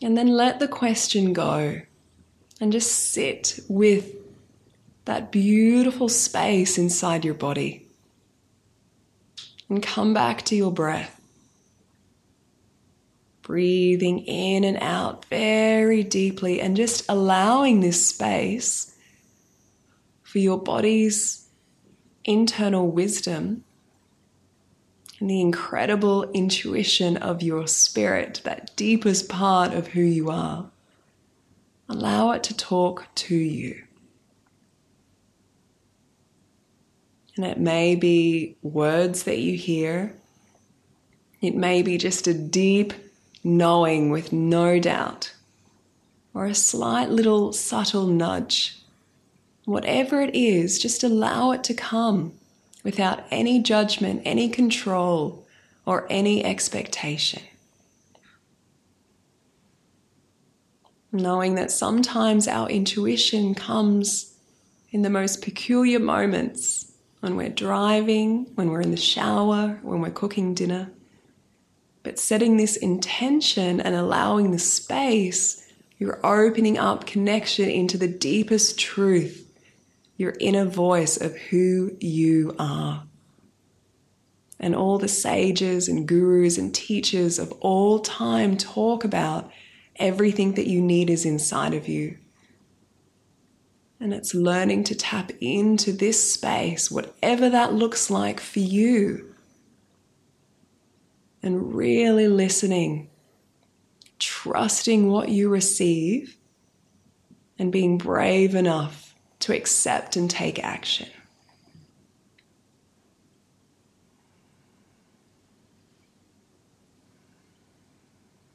And 0.00 0.16
then 0.16 0.28
let 0.28 0.60
the 0.60 0.68
question 0.68 1.32
go 1.32 1.80
and 2.60 2.72
just 2.72 3.10
sit 3.10 3.58
with 3.68 4.14
that 5.06 5.32
beautiful 5.32 6.08
space 6.08 6.78
inside 6.78 7.24
your 7.24 7.34
body. 7.34 7.86
And 9.68 9.82
come 9.82 10.14
back 10.14 10.42
to 10.42 10.54
your 10.54 10.70
breath. 10.70 11.20
Breathing 13.44 14.20
in 14.20 14.64
and 14.64 14.78
out 14.80 15.26
very 15.26 16.02
deeply 16.02 16.60
and 16.62 16.76
just 16.76 17.04
allowing 17.08 17.80
this 17.80 18.08
space 18.08 18.96
for 20.22 20.38
your 20.38 20.58
body's 20.58 21.46
internal 22.24 22.90
wisdom 22.90 23.62
and 25.20 25.30
the 25.30 25.40
incredible 25.40 26.24
intuition 26.32 27.18
of 27.18 27.42
your 27.42 27.66
spirit, 27.66 28.40
that 28.44 28.74
deepest 28.76 29.28
part 29.28 29.72
of 29.72 29.88
who 29.88 30.00
you 30.00 30.30
are. 30.30 30.70
Allow 31.88 32.32
it 32.32 32.42
to 32.44 32.56
talk 32.56 33.06
to 33.14 33.36
you. 33.36 33.82
And 37.36 37.44
it 37.44 37.58
may 37.58 37.94
be 37.94 38.56
words 38.62 39.24
that 39.24 39.38
you 39.38 39.56
hear. 39.56 40.14
It 41.42 41.54
may 41.54 41.82
be 41.82 41.98
just 41.98 42.26
a 42.26 42.34
deep 42.34 42.92
knowing 43.44 44.10
with 44.10 44.32
no 44.32 44.80
doubt, 44.80 45.34
or 46.32 46.46
a 46.46 46.54
slight 46.54 47.10
little 47.10 47.52
subtle 47.52 48.06
nudge. 48.06 48.78
Whatever 49.66 50.22
it 50.22 50.34
is, 50.34 50.78
just 50.78 51.04
allow 51.04 51.52
it 51.52 51.62
to 51.64 51.74
come 51.74 52.32
without 52.82 53.24
any 53.30 53.62
judgment, 53.62 54.22
any 54.24 54.48
control, 54.48 55.46
or 55.86 56.06
any 56.10 56.44
expectation. 56.44 57.42
Knowing 61.12 61.54
that 61.54 61.70
sometimes 61.70 62.48
our 62.48 62.68
intuition 62.68 63.54
comes 63.54 64.34
in 64.90 65.02
the 65.02 65.10
most 65.10 65.42
peculiar 65.42 65.98
moments 65.98 66.92
when 67.20 67.36
we're 67.36 67.48
driving, 67.48 68.46
when 68.54 68.70
we're 68.70 68.80
in 68.80 68.90
the 68.90 68.96
shower, 68.96 69.78
when 69.82 70.00
we're 70.00 70.10
cooking 70.10 70.54
dinner. 70.54 70.90
But 72.04 72.18
setting 72.18 72.58
this 72.58 72.76
intention 72.76 73.80
and 73.80 73.96
allowing 73.96 74.52
the 74.52 74.58
space, 74.58 75.66
you're 75.98 76.24
opening 76.24 76.78
up 76.78 77.06
connection 77.06 77.68
into 77.68 77.96
the 77.96 78.06
deepest 78.06 78.78
truth, 78.78 79.50
your 80.18 80.34
inner 80.38 80.66
voice 80.66 81.16
of 81.16 81.34
who 81.34 81.96
you 82.00 82.54
are. 82.58 83.04
And 84.60 84.76
all 84.76 84.98
the 84.98 85.08
sages 85.08 85.88
and 85.88 86.06
gurus 86.06 86.58
and 86.58 86.74
teachers 86.74 87.38
of 87.38 87.50
all 87.60 87.98
time 88.00 88.58
talk 88.58 89.04
about 89.04 89.50
everything 89.96 90.54
that 90.54 90.68
you 90.68 90.82
need 90.82 91.08
is 91.08 91.24
inside 91.24 91.72
of 91.72 91.88
you. 91.88 92.18
And 93.98 94.12
it's 94.12 94.34
learning 94.34 94.84
to 94.84 94.94
tap 94.94 95.32
into 95.40 95.90
this 95.90 96.34
space, 96.34 96.90
whatever 96.90 97.48
that 97.48 97.72
looks 97.72 98.10
like 98.10 98.40
for 98.40 98.60
you 98.60 99.33
and 101.44 101.74
really 101.74 102.26
listening, 102.26 103.10
trusting 104.18 105.10
what 105.10 105.28
you 105.28 105.50
receive, 105.50 106.38
and 107.58 107.70
being 107.70 107.98
brave 107.98 108.54
enough 108.54 109.14
to 109.40 109.54
accept 109.54 110.16
and 110.16 110.30
take 110.30 110.58
action. 110.58 111.08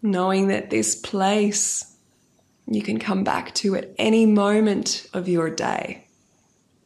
Knowing 0.02 0.47
that 0.47 0.71
this 0.71 0.95
place 0.95 1.95
you 2.65 2.82
can 2.82 2.97
come 2.97 3.23
back 3.23 3.54
to 3.56 3.75
at 3.75 3.93
any 3.97 4.25
moment 4.25 5.08
of 5.13 5.28
your 5.28 5.49
day. 5.49 6.08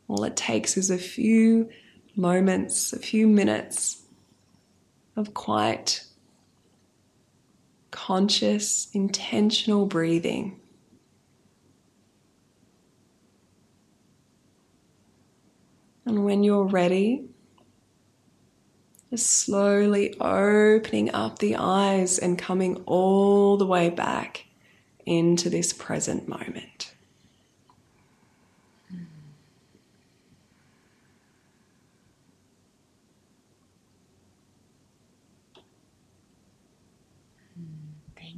All 0.07 0.23
it 0.23 0.35
takes 0.35 0.75
is 0.77 0.89
a 0.89 0.97
few 0.97 1.69
moments, 2.15 2.91
a 2.93 2.99
few 2.99 3.27
minutes 3.27 4.02
of 5.15 5.33
quiet, 5.33 6.05
conscious, 7.91 8.89
intentional 8.93 9.85
breathing. 9.85 10.59
And 16.05 16.25
when 16.25 16.43
you're 16.43 16.65
ready, 16.65 17.29
just 19.09 19.29
slowly 19.29 20.15
opening 20.19 21.13
up 21.13 21.39
the 21.39 21.55
eyes 21.55 22.17
and 22.17 22.37
coming 22.37 22.83
all 22.85 23.57
the 23.57 23.65
way 23.65 23.89
back 23.89 24.45
into 25.05 25.49
this 25.49 25.71
present 25.71 26.27
moment. 26.27 26.72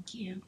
Thank 0.05 0.21
you. 0.21 0.41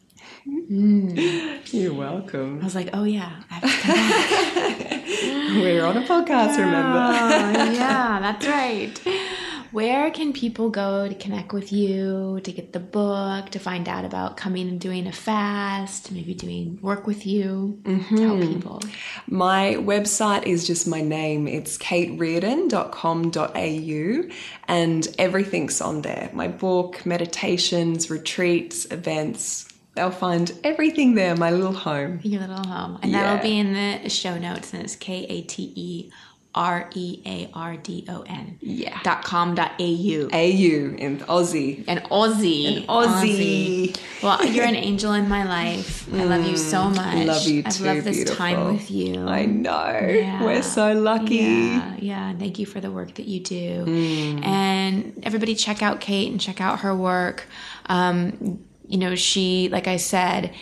Mm. 0.47 1.73
You're 1.73 1.93
welcome. 1.95 2.59
I 2.61 2.63
was 2.63 2.75
like, 2.75 2.89
oh 2.93 3.05
yeah, 3.05 3.41
I 3.49 3.53
have 3.55 3.63
to 3.63 3.81
come 3.81 3.95
back. 3.95 5.05
We're 5.63 5.83
on 5.83 5.97
a 5.97 6.01
podcast, 6.01 6.57
remember? 6.59 6.99
Oh, 6.99 7.71
yeah, 7.73 8.19
that's 8.19 8.45
right. 8.45 9.33
Where 9.71 10.09
can 10.11 10.33
people 10.33 10.69
go 10.69 11.07
to 11.07 11.15
connect 11.15 11.53
with 11.53 11.71
you, 11.71 12.39
to 12.43 12.51
get 12.51 12.73
the 12.73 12.79
book, 12.79 13.49
to 13.51 13.59
find 13.59 13.87
out 13.89 14.05
about 14.05 14.37
coming 14.37 14.67
and 14.69 14.79
doing 14.79 15.07
a 15.07 15.11
fast, 15.11 16.11
maybe 16.11 16.33
doing 16.33 16.79
work 16.81 17.07
with 17.07 17.25
you? 17.25 17.79
Mm-hmm. 17.83 18.15
Tell 18.15 18.39
people. 18.39 18.81
My 19.27 19.75
website 19.79 20.45
is 20.45 20.65
just 20.65 20.87
my 20.87 21.01
name. 21.01 21.47
It's 21.47 21.77
katereardon.com.au 21.77 24.29
and 24.67 25.07
everything's 25.17 25.81
on 25.81 26.01
there. 26.01 26.29
My 26.33 26.47
book, 26.47 27.05
meditations, 27.05 28.09
retreats, 28.09 28.85
events. 28.91 29.67
They'll 29.95 30.11
find 30.11 30.51
everything 30.63 31.15
there, 31.15 31.35
my 31.35 31.49
little 31.49 31.73
home. 31.73 32.19
Your 32.21 32.41
little 32.41 32.67
home. 32.67 32.99
And 33.01 33.11
Yeah. 33.11 33.23
that'll 33.35 33.41
be 33.49 33.57
in 33.57 33.73
the 33.73 34.09
show 34.09 34.37
notes, 34.37 34.71
and 34.71 34.83
it's 34.83 34.95
K 34.95 35.25
A 35.27 35.41
T 35.41 35.73
E 35.75 36.11
R 36.57 36.89
E 36.95 37.21
A 37.23 37.49
R 37.53 37.77
D 37.77 38.03
O 38.09 38.23
N. 38.23 38.57
Yeah. 38.61 38.99
Dot 39.03 39.23
com 39.23 39.53
dot 39.53 39.73
AU. 39.79 40.27
AU 40.33 40.95
in 40.97 41.19
Aussie. 41.27 41.83
An 41.87 41.99
Aussie. 42.09 42.77
An 42.77 42.87
Aussie. 42.87 43.95
Well, 44.23 44.43
you're 44.43 44.65
an 44.65 44.75
angel 44.75 45.13
in 45.13 45.29
my 45.29 45.43
life. 45.43 46.11
I 46.11 46.23
love 46.23 46.47
you 46.47 46.57
so 46.57 46.89
much. 46.89 47.15
Mm, 47.15 47.25
Love 47.27 47.47
you 47.47 47.61
too. 47.61 47.67
I've 47.67 47.77
too, 47.77 47.83
loved 47.83 48.03
this 48.05 48.35
time 48.35 48.73
with 48.73 48.89
you. 48.89 49.27
I 49.27 49.45
know. 49.45 49.99
Yeah. 49.99 50.43
We're 50.43 50.63
so 50.63 50.93
lucky. 50.93 51.35
Yeah, 51.35 51.95
yeah. 51.99 52.33
Thank 52.33 52.57
you 52.57 52.65
for 52.65 52.81
the 52.81 52.89
work 52.89 53.13
that 53.15 53.27
you 53.27 53.39
do. 53.39 53.85
Mm. 53.85 54.43
And 54.43 55.19
everybody 55.21 55.53
check 55.53 55.83
out 55.83 56.01
Kate 56.01 56.31
and 56.31 56.41
check 56.41 56.59
out 56.59 56.79
her 56.79 56.95
work. 56.95 57.45
Um, 57.85 58.65
you 58.87 58.97
know, 58.97 59.13
she, 59.13 59.69
like 59.69 59.87
I 59.87 59.97
said, 59.97 60.53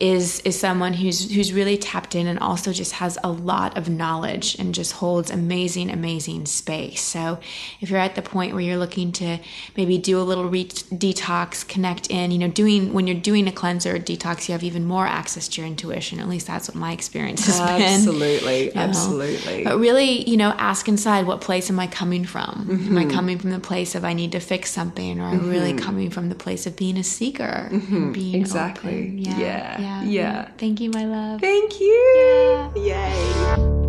is 0.00 0.40
is 0.40 0.58
someone 0.58 0.94
who's 0.94 1.30
who's 1.34 1.52
really 1.52 1.76
tapped 1.76 2.14
in 2.14 2.26
and 2.26 2.38
also 2.38 2.72
just 2.72 2.92
has 2.92 3.18
a 3.22 3.30
lot 3.30 3.76
of 3.76 3.88
knowledge 3.88 4.56
and 4.58 4.74
just 4.74 4.92
holds 4.94 5.30
amazing 5.30 5.90
amazing 5.90 6.46
space. 6.46 7.02
So 7.02 7.38
if 7.80 7.90
you're 7.90 7.98
at 8.00 8.14
the 8.14 8.22
point 8.22 8.52
where 8.54 8.62
you're 8.62 8.78
looking 8.78 9.12
to 9.12 9.38
maybe 9.76 9.98
do 9.98 10.18
a 10.18 10.22
little 10.24 10.48
re- 10.48 10.64
detox, 10.64 11.66
connect 11.68 12.10
in, 12.10 12.30
you 12.30 12.38
know, 12.38 12.48
doing 12.48 12.92
when 12.92 13.06
you're 13.06 13.20
doing 13.20 13.46
a 13.46 13.52
cleanser 13.52 13.96
or 13.96 13.98
detox, 13.98 14.48
you 14.48 14.52
have 14.52 14.64
even 14.64 14.86
more 14.86 15.06
access 15.06 15.48
to 15.48 15.60
your 15.60 15.68
intuition. 15.68 16.18
At 16.18 16.28
least 16.28 16.46
that's 16.46 16.66
what 16.68 16.74
my 16.76 16.92
experience 16.92 17.44
has 17.46 17.60
been. 17.60 17.82
Absolutely. 17.82 18.64
you 18.68 18.74
know. 18.74 18.80
Absolutely. 18.80 19.64
But 19.64 19.78
really, 19.78 20.28
you 20.28 20.36
know, 20.38 20.50
ask 20.56 20.88
inside 20.88 21.26
what 21.26 21.40
place 21.42 21.68
am 21.68 21.78
I 21.78 21.86
coming 21.86 22.24
from? 22.24 22.66
Am 22.70 22.78
Mm-hmm. 22.80 22.98
I 22.98 23.04
coming 23.04 23.38
from 23.38 23.50
the 23.50 23.60
place 23.60 23.94
of 23.94 24.04
I 24.04 24.14
need 24.14 24.32
to 24.32 24.40
fix 24.40 24.70
something, 24.70 25.20
or 25.20 25.24
am 25.24 25.40
I 25.40 25.52
really 25.52 25.74
coming 25.74 26.08
from 26.10 26.28
the 26.30 26.34
place 26.34 26.66
of 26.66 26.74
being 26.76 26.96
a 26.96 27.04
seeker? 27.04 27.68
and 27.70 28.14
being 28.14 28.32
Mm-hmm. 28.32 28.40
Exactly. 28.40 28.90
open? 28.90 29.18
Yeah. 29.18 29.80
Yeah. 29.90 30.02
Yeah. 30.02 30.48
Thank 30.58 30.80
you, 30.80 30.90
my 30.90 31.04
love. 31.04 31.40
Thank 31.40 31.80
you. 31.80 32.70
Yeah. 32.76 33.08
Yay. 33.56 33.79